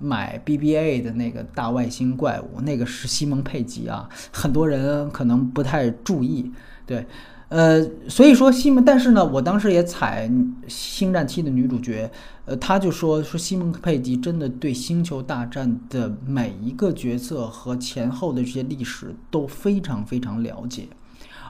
[0.00, 4.08] 买 BBA 的那个大外星怪物，那个是西蒙佩吉啊。
[4.32, 6.50] 很多人可能不太注意，
[6.84, 7.06] 对，
[7.48, 10.28] 呃，所以说西蒙，但是呢，我当时也踩
[10.66, 12.10] 星战七的女主角，
[12.46, 20.88] 呃，他就说说西蒙佩吉真的对星球大战的每一个角色和前后的这些历史都非常非常了解。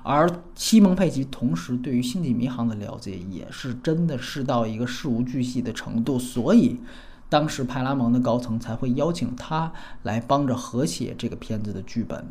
[0.02, 6.80] 而西蒙佩吉同时对于星际迷航的了解也是真的是到一个事无巨细的程度，所以
[7.28, 9.72] 当时派拉蒙的高层才会邀请他
[10.02, 12.26] 来帮着合写这个片子的剧本。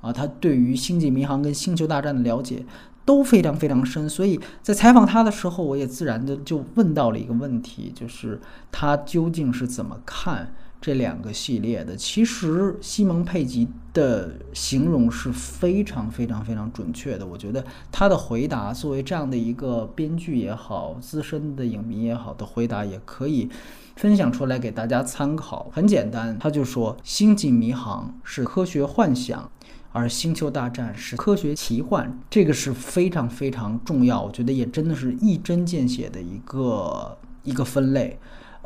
[0.00, 2.64] 啊，他对于星际迷航跟星球大战的了解
[3.04, 8.40] 都非常非常深，所以在采访他的时候，我也自然的就问到了一个问题，就是
[8.70, 10.54] 他究竟是怎么看？
[10.80, 17.26] 这两个系列的，其实西蒙佩吉的形容是非常非常非常准确的。
[17.26, 23.48] 我觉得他的回答，作为这样的一个编剧也好，资深的影迷也好的回答，也可以
[23.96, 25.68] 分享出来给大家参考。
[25.72, 29.50] 很简单，他就说《星际迷航》是科学幻想，
[29.90, 32.20] 而《星球大战》是科学奇幻。
[32.30, 38.16] 这个是非常非常重要，我觉得也真的是一针见血的一个一个分类。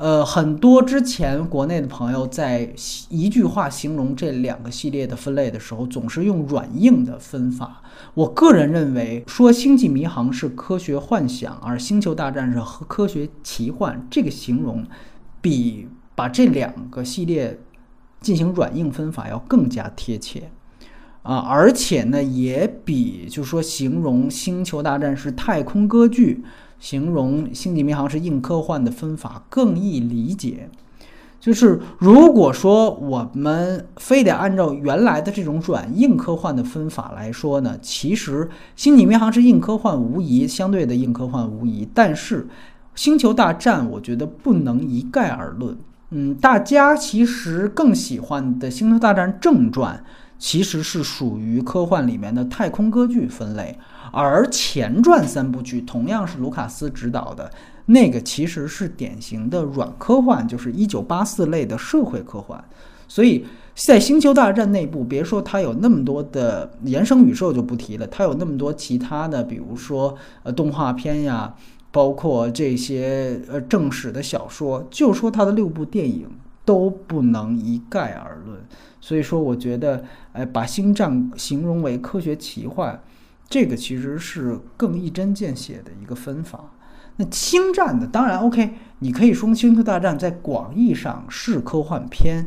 [0.03, 2.75] 呃，很多之前国内的朋友在
[3.09, 7.81] 一句话形容这两个系列的分类的时候，总是用软硬的分法。
[8.15, 14.85] 我个人认为，说《星际迷航》是科学幻想，而《星球大战》是和科学奇幻，这个形容
[15.41, 15.87] 比
[16.17, 17.61] 把这两个系列
[18.21, 20.51] 进行软硬分法要更加贴切。
[21.23, 26.43] 啊，而且呢，也比就说形容《星球大战》是太空歌剧，
[26.83, 30.69] 形容《星际迷航》是硬科幻的分法更易理解。
[31.39, 42.43] 就是如果说我们非得按照原来的这种软硬科幻的分法来说呢，其实《星际迷航》是硬科幻无疑，相对的硬科幻无疑，但是
[42.97, 45.79] 《星球大战》我觉得不能一概而论。
[46.11, 50.05] 嗯，大家其实更喜欢的《星球大战》正传。
[50.39, 53.79] 其实是属于科幻里面的太空歌剧分类，
[54.13, 57.51] 而前传三部曲同样是卢卡斯执导的，
[57.87, 62.63] 那个其实是典型的软科幻，就是一九八四类的社会科幻。
[63.09, 63.45] 所以
[63.75, 71.55] 在星球大战内部，别说它有那么多的延伸宇宙就不提了，它有那么多其他的，比如说呃动画片呀，
[71.91, 76.27] 包括这些呃正史的小说，就说它的六部电影
[76.65, 78.59] 都不能一概而论。
[79.01, 83.03] 所以说，我觉得，哎，把星战形容为科学奇幻，
[83.53, 86.73] 这个其实是更一针见血的一个分法。
[87.17, 92.47] 那星战的，当然 OK，你可以说《星球大战》在广义上是科幻片。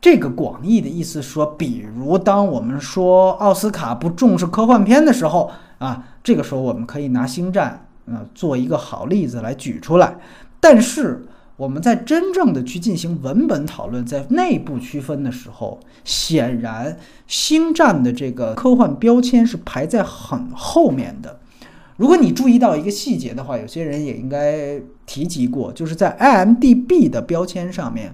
[0.00, 10.16] 这个广义的意思说，比如当我们说奥斯卡不重视科幻片的时候啊，这个时候我们可以拿星战啊做一个好例子来举出来。
[10.58, 11.24] 但是。
[11.60, 16.94] 我们在真正的去进行文本讨论，在内部区分的时候，显然
[17.26, 21.38] 《星战》的这个科幻标签是排在很后面的。
[21.98, 28.08] 如果你注意到一个细节的话，有些人也应该提及过，就是在 IMDB 的标签上面，《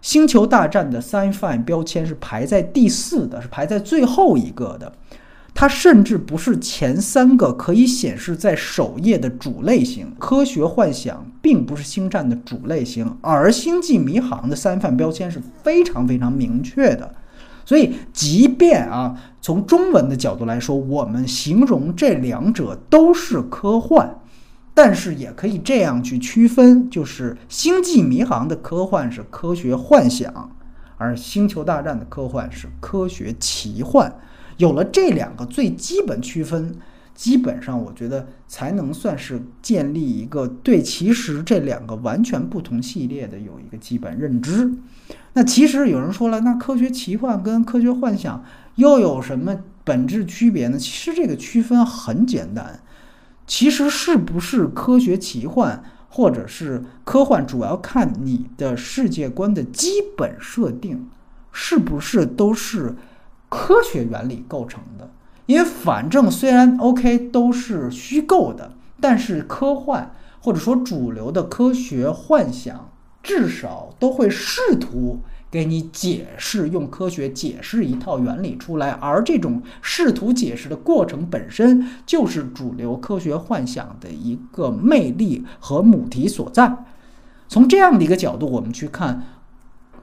[0.00, 4.90] 星球大战》的 Sci-Fi 标签是排在第四的，是排在最后一个的。
[5.58, 17.10] 它甚至不是前三个可以显示在首页的主类型，科学幻想并不是星战的主类型，而星际迷航的三范标签是非常非常明确的。
[17.64, 24.14] 所以，即便啊，从中文的角度来说，我们形容这两者都是科幻，
[24.74, 30.52] 但是也可以这样去区分，就是星际迷航的科幻是科学幻想，
[30.98, 34.14] 而星球大战的科幻是科学奇幻。
[34.56, 36.74] 有了这两个最基本区分，
[37.14, 44.72] 基本上我觉得才能算是建立一个对其实这两个完全不同系列的有一个基本认知。
[45.34, 48.42] 那其实有人说了，那科学奇幻跟科学幻想
[48.76, 50.78] 又有什么本质区别呢？
[50.78, 52.80] 其实这个区分很简单，
[53.46, 61.08] 其实是不是科学奇幻或者是科幻，主要看你的世界观的基本设定
[61.52, 62.94] 是不是都是。
[63.48, 65.10] 科学原理构成的，
[65.46, 72.90] 因为反正虽然 OK 都是虚构的，但是科幻或者说主流的科学幻想，
[73.22, 75.20] 至少都会试图
[75.50, 86.84] 给你解释，用科学解释一套原理出来，而这种试图解释的过程本身就是主流科学幻想的一个魅力和母题所在。
[87.48, 89.22] 从这样的一个角度，我们去看。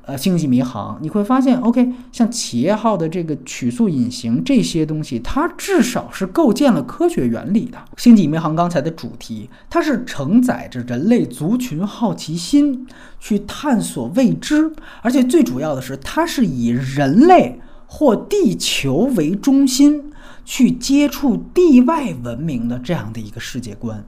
[0.06, 7.78] 呃，星际迷航，你会发现，OK，像企业号的这个曲速隐形这些东西，它至少是构建了科学原理的。
[7.96, 12.86] 星际迷航刚才的主题，它是承载着人类族群好奇心
[13.18, 20.12] 去探索未知，而且最主要的是，它是以人类或地球为中心
[20.44, 24.04] 去接触地外文明的这样的一个世界观。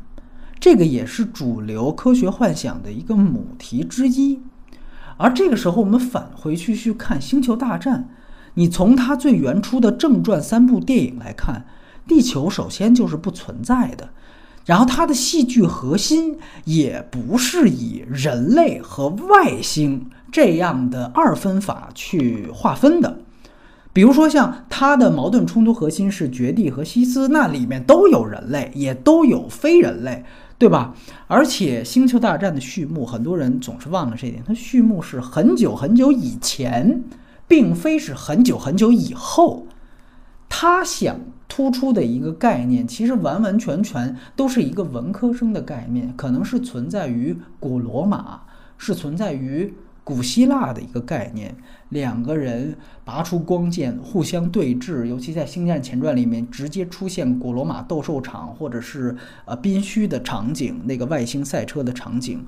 [0.60, 4.42] 这个也是主流科学幻想的一个母题之一。
[5.18, 8.10] 而这个时候，我们返回去去看《星球大战》，
[8.56, 11.66] 你从它最原初的正传三部电影来看，
[12.08, 14.10] 地球首先就是不存在的，
[14.66, 23.20] 然后它的戏剧核心也不是以人类和外星这样的二分法去划分的。
[23.94, 30.26] 比如说，像它的矛盾冲突核心是绝地和西斯，那里面都有人类，也都有非人类。
[30.58, 30.96] 对吧？
[31.28, 34.44] 而且《星球大战》的序幕，很多人总是忘了这一点。
[34.48, 37.04] 它序幕是很久很久以前，
[37.48, 39.68] 并非是很久很久以后。
[40.48, 48.42] 他想突出的一个概念，其实完完全全都是一个文科生的概念，可能是存在于古罗马，
[48.78, 49.74] 是存在于。
[50.06, 51.56] 古希腊的一个概念，
[51.90, 62.46] 两个人拔出光剑互相对峙，尤其在《星战前传》里面直接出现古罗马斗兽场，或者是呃宾虚的场景，那个外星赛车的场景，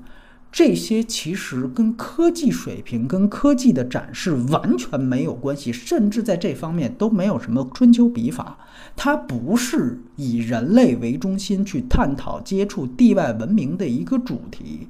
[0.52, 8.56] 这些其实跟科技水平、跟科技的展示完全没有关系，甚至在这方面都没有什么春秋笔法。
[8.94, 14.86] 它不是以人类为中心去探讨接触地外文明的一个主题，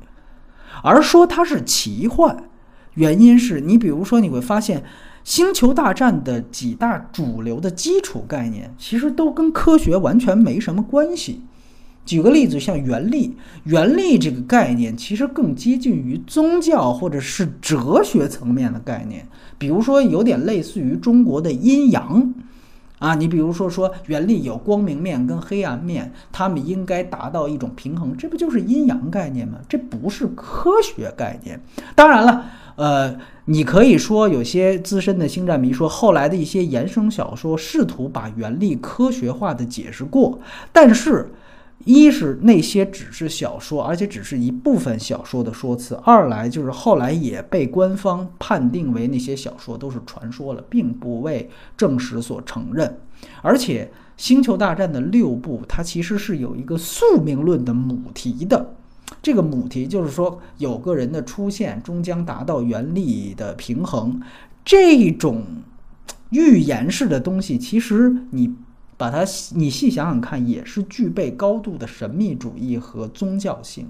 [0.83, 2.45] 而说它是奇幻。
[2.95, 4.81] 原因是你，比如说，你会发现，
[5.25, 11.43] 《星球大战的几大主流的基础概念，其实都跟科学完全没什么关系。
[12.05, 19.29] 举个例子，像原力，原力这个概念其实更接近于宗教或者是哲学层面的概念。
[19.59, 22.33] 比如说，有点类似于中国的阴阳
[22.99, 23.15] 啊。
[23.15, 29.59] 你比如说，说原力有光明面跟黑暗面，它们应该达到一种平衡，这不就是阴阳概念吗？
[29.69, 31.61] 这不是科学概念。
[31.95, 32.47] 当然了，
[32.79, 33.15] 呃，
[33.45, 40.39] 你可以说有些资深的星战迷说，后来的一些衍生小说试图把原力科学化的解释过，
[40.73, 41.31] 但是。
[41.85, 52.99] 一是那些只是小说，而且只是一部分小说的说辞；二来就是后来也被官方判定为那些小说都是传说了，并不为正史所承认。
[53.43, 58.75] 而且《星球大战》的六部，它其实是有一个宿命论的母题的。
[59.23, 64.21] 这个母题就是说，有个人的出现终将达到原力的平衡。
[64.65, 65.45] 这种
[66.31, 68.55] 预言式的东西，其实你。
[68.99, 73.87] 把它，你细想想看，也是具备高度的神秘主义和宗教性。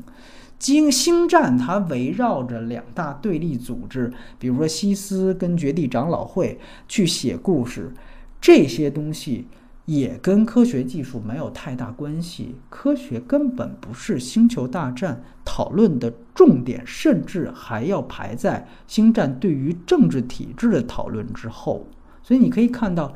[0.58, 7.90] 经星战，它围绕着两大对立组织，比如说西斯跟绝地长老会去写故事，
[8.38, 9.46] 这些东西
[9.88, 12.54] 也跟科学技术没有太大关系。
[12.68, 21.86] 科学根本不是星球大战讨论的重点，甚至还要排在星战对于政治体制的讨论之后。
[22.22, 23.14] 所以你可以看到，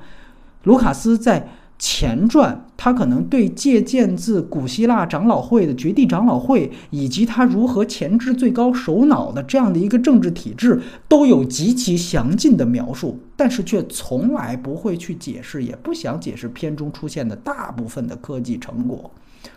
[0.64, 1.46] 卢卡斯在。
[1.84, 19.10] 前传，他可能对借鉴自古希腊长老会的绝地长老会，以及他如何前置最高首脑的这样的一个政治体制，都有极其详尽的描述，但是却从来不会去解释，也不想解释片中出现的大部分的科技成果。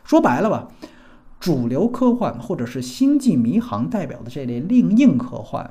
[0.03, 0.67] 说白了吧，
[1.45, 5.69] 主流科幻或者是星际迷航代表的这类另硬科幻，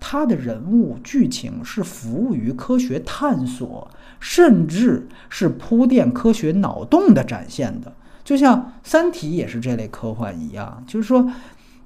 [0.00, 3.88] 它的人物剧情是服务于科学探索。
[4.24, 7.92] 甚至是铺垫科学脑洞的展现的，
[8.22, 11.28] 就像《三体》也是这类科幻一样，就是说，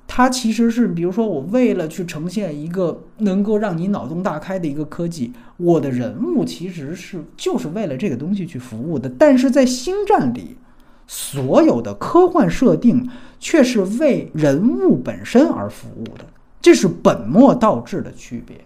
[0.06, 9.08] 它其实是，比如说，我为了去呈现一个能够让你脑洞大开的一个科技，我的人物其实是就是为了这个东西去服务的。
[9.08, 10.58] 但是在《星战》里，
[11.06, 16.26] 所有的科幻设定却是为人物本身而服务的，
[16.60, 18.56] 这是本末倒置的区别。《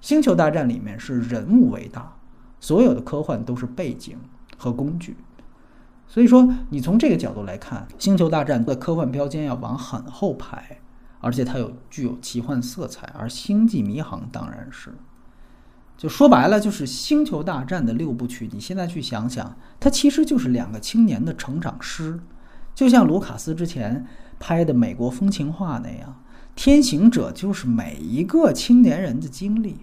[0.00, 2.16] 星球大战》里面是人物为大。
[2.60, 4.16] 所有的科幻都是背景
[4.56, 5.14] 和工具，
[6.08, 10.80] 所以说你从这个角度来看，《星球大战》的科幻标签要往很后排，
[11.20, 14.94] 而且它有具有奇幻色彩，而《星际迷航》当然是，
[15.96, 18.48] 就说白了就是《星球大战》的六部曲。
[18.52, 22.20] 你现在去想想，它其实就是两个青年的成长诗，
[22.74, 24.06] 就像卢卡斯之前
[24.38, 26.22] 拍的《美国风情画》那样，
[26.54, 29.78] 《天行者》就是每一个青年人的经历。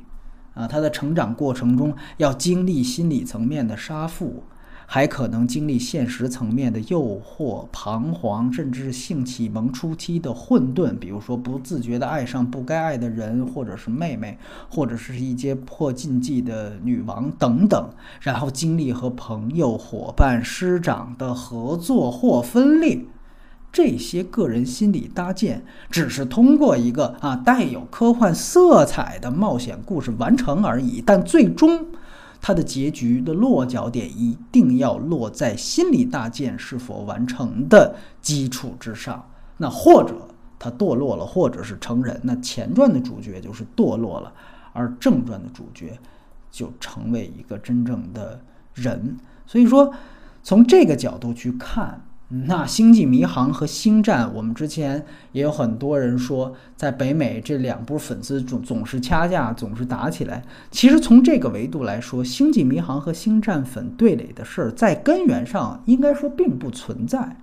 [0.54, 4.44] 啊，他的成长过程中要经历心理层面的杀父，
[4.94, 14.38] 还可能经历现实层面的诱惑、彷徨，甚至性启蒙初期的混沌，比如说不自觉地爱上不该爱的人，或者是妹妹，
[14.70, 17.90] 或者是一些破禁忌的女王等等，
[18.20, 23.00] 然后经历和朋友、伙伴、师长的合作或分裂。
[23.72, 31.86] 这些个人心理搭建只是通过一个啊带有科幻色彩的冒险故事完成而已，但最终
[32.42, 39.24] 他的结局的落脚点一定要落在心理大建是否完成的基础之上。
[39.58, 40.28] 那或者
[40.58, 44.34] 他堕落了，或者是成人，那前传的主角就是堕落了，
[44.74, 45.98] 而正传的主角
[46.50, 48.42] 就成为一个真正的
[48.74, 49.18] 人。
[49.46, 49.94] 所以说，
[50.42, 52.02] 从这个角度去看。
[52.34, 60.42] 那《星际迷航》和《星战》，我们之前也有很多人说，在北美这两部粉丝总总是掐架，总是打起来。
[60.72, 67.36] 其实从这个维度来说，《星际迷航》和《星战》粉对垒的事儿，在根源上应该说并不存在，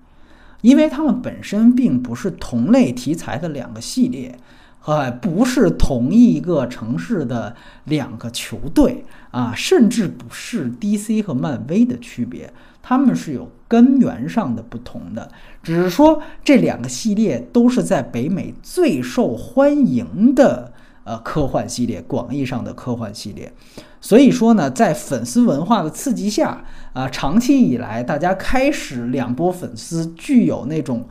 [0.63, 4.39] 因为他们本身并不是同类题材的两个系列，
[4.87, 12.51] 呃，不是同一个城市的两个球队啊，甚至不是 DC 和漫威的区别。
[12.83, 15.31] 他们是有根源上的不同的，
[15.63, 20.73] 只是说这两个系列都是在北美最受欢迎的
[21.05, 23.53] 呃科幻系列，广义上的科幻系列。
[24.01, 31.07] 所以说呢，在粉丝文化的刺激下啊，长期以来大家开始两波粉丝具有那种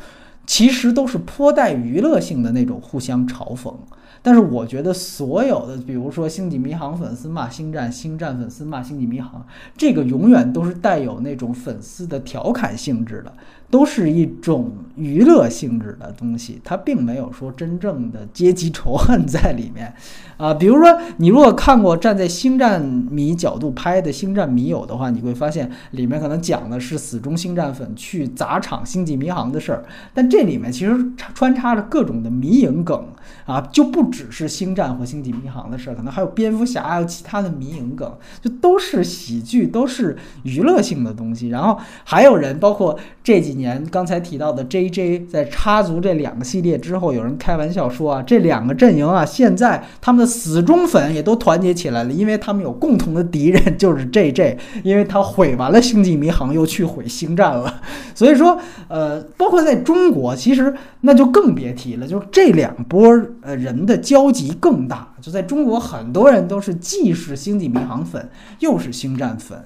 [0.46, 3.74] 其实都是颇带娱乐性的那种互相嘲讽。
[4.22, 9.42] 但是我觉得所有的，比如说《星际迷航》粉丝骂《星战》，《星战》粉丝骂《星际迷航》，
[9.78, 13.34] 这个永远都是带有那种粉丝的调侃性质的。
[13.70, 19.94] 都是一种娱乐性质的东西，它并没有说真正的阶级仇恨在里面，
[20.38, 29.84] 啊，比如说你如果看过站在星战迷角度拍的《星战迷友》的话，你会发现里面可能讲的是死忠星战粉去砸场星际迷航的事儿，
[30.14, 30.96] 但这里面其实
[31.34, 33.08] 穿插着各种的迷影梗
[33.46, 38.10] 啊，就不只是星战或星际迷航的事儿，可能还有蝙蝠侠，还有其他的迷影梗，
[38.42, 41.50] 就都是喜剧，都是娱乐性的东西。
[41.50, 43.58] 然后还有人，包括这几。
[43.58, 57.82] 年刚才提到的 J J 在插足这两个系列之后，有人开玩笑说啊，这两个阵营啊，现在他们的死忠粉也都团结起来了，因为他们有共同的敌人，就是 J J， 因为他毁完了星际迷航，又去毁星战了。
[58.14, 58.60] 所以说，
[58.90, 63.10] 呃，包括在中国，其实那就更别提了，就这两波
[63.42, 65.14] 呃人的交集更大。
[65.22, 69.58] 就在中国，很多人都是既是星际迷航粉，又是星战粉。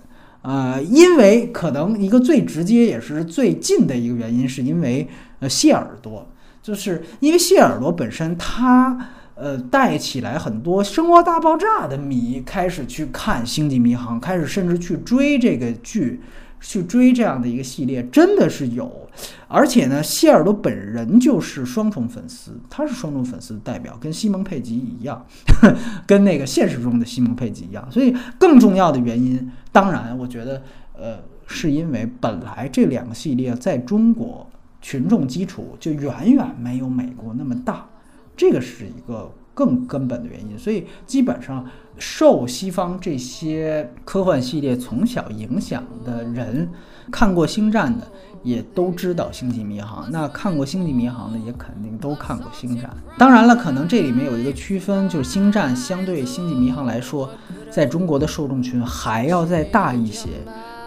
[0.43, 5.07] 呃，因为可能一个最直接也是最近的一个原因，是因为
[5.39, 6.28] 呃谢耳朵，
[6.64, 8.97] 就是因为谢耳朵本身它
[9.42, 16.22] 呃带起来很多《生活大爆炸》的迷开始去看《星际迷航》，开始甚至去追这个剧。
[16.64, 19.10] 去追这样的一个系列真的是有，
[19.48, 25.26] 而且呢，谢耳朵本人就是双重粉丝，他是双重粉丝的代表，跟西蒙佩吉一样，
[26.06, 27.92] 跟那个现实中的西蒙佩吉一样。
[27.92, 30.62] 所以更重要的原因，当然我觉得，
[30.96, 31.18] 呃，
[31.48, 34.48] 是因为本来这两个系列在中国
[34.84, 37.88] 群众基础就远远没有美国那么大，
[38.36, 39.32] 这个是一个。
[39.53, 41.63] 更根本的原因，所以基本上
[41.97, 46.69] 受西方这些科幻系列从小影响的人，
[47.11, 48.07] 看过《星战》的
[48.43, 52.86] 也都知道《星际迷航》，那看过《星际迷航》的也肯定都看过《星战》。
[53.19, 57.29] 当然了，可能这里面有一个区分，就是《星战》相对《星际迷航》来说，
[57.69, 60.29] 在中国的受众群还要再大一些。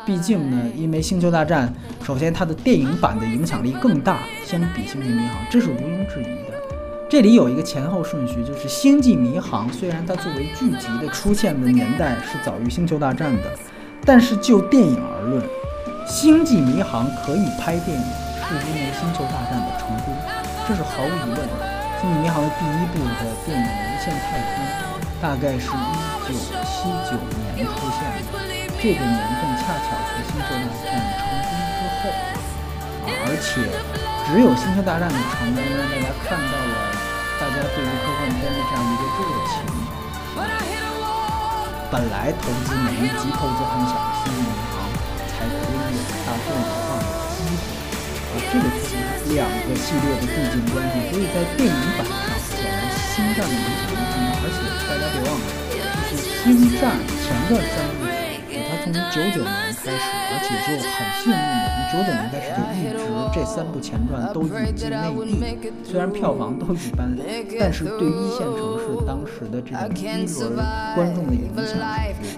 [0.06, 1.72] 毕竟呢，因为《星球大战》
[2.04, 6.53] 首先它的电影版的影响力更大，相比《星际迷航》，这是毋庸置疑的。
[7.06, 13.52] 这里有一个前后顺序，就是《星际迷航》虽然它作为剧集的出现的年代是早于《星球大战》的，
[14.04, 15.40] 但是就电影而论，
[16.08, 18.04] 《星际迷航》可以拍电影，
[18.48, 20.16] 是因为《星球大战》的成功，
[20.66, 21.54] 这是毫无疑问的。
[22.00, 24.64] 《星际迷航》的第一部的电影《无限太空》
[25.22, 25.94] 大概是一
[26.26, 26.34] 九
[26.64, 27.14] 七九
[27.54, 28.00] 年出现
[28.32, 28.42] 的，
[28.80, 32.10] 这个年份恰巧是《星球大战》成功之后，
[33.06, 33.70] 啊，而且
[34.26, 36.83] 只有《星球大战》的成功让大家看到了。
[37.54, 39.62] 大家对于科幻片的这样一个热情，
[41.88, 44.90] 本来投资每一集投资很小，星际迷航
[45.30, 47.62] 才可以有大众的放的机会。
[48.34, 49.06] 啊，这个其实
[49.38, 54.34] 两个系列的递进关系，所以在电影版上显然星战的影响力更大。
[54.42, 54.58] 而且
[54.90, 55.46] 大家别忘了，
[56.10, 58.10] 就是星战前段三部
[58.50, 62.93] 曲，它从九九年开始，而且就很幸运的，从九九年开始就一。
[63.34, 67.10] 这三部前传都引进内地，虽然票房都一般，
[67.58, 70.06] 但是对一线城市当时的这种第一
[70.38, 70.54] 轮
[70.94, 71.64] 观众的影响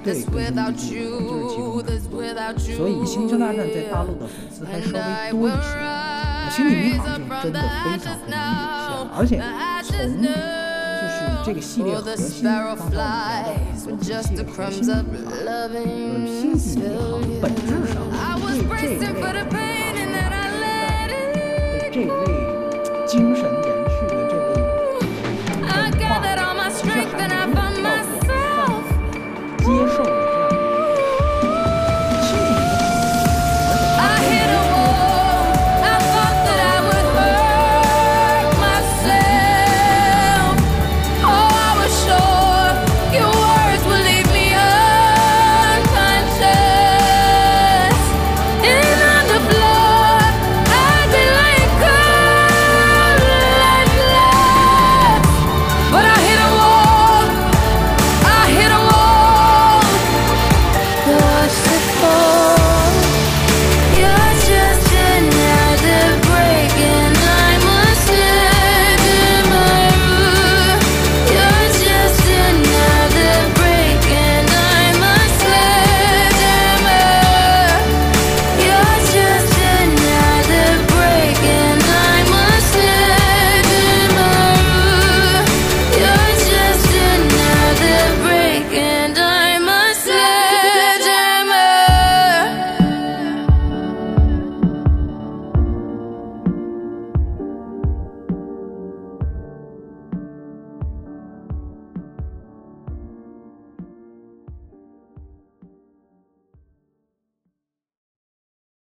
[0.03, 0.75] 绝对根深蒂
[1.11, 2.33] 固，就是其中的。
[2.77, 5.69] 所以《星球大战》在大陆的粉丝还稍微多一些，
[6.57, 7.07] 《星际迷航》
[7.43, 8.35] 就真的非常非常
[9.21, 9.93] 有限，而且从
[10.23, 13.05] 就是这个系列核心，刚才我们聊到
[13.85, 14.75] 很多系列核心
[15.47, 15.69] 呃，
[16.27, 17.61] 《星际迷航》本质
[17.93, 17.95] 上
[18.79, 19.05] 对这
[21.97, 22.13] 这一类
[23.07, 24.53] 精神延续的这个
[24.93, 25.01] 文
[25.71, 28.85] 化，其实还能够到的
[29.61, 29.67] 接
[29.97, 30.16] 受。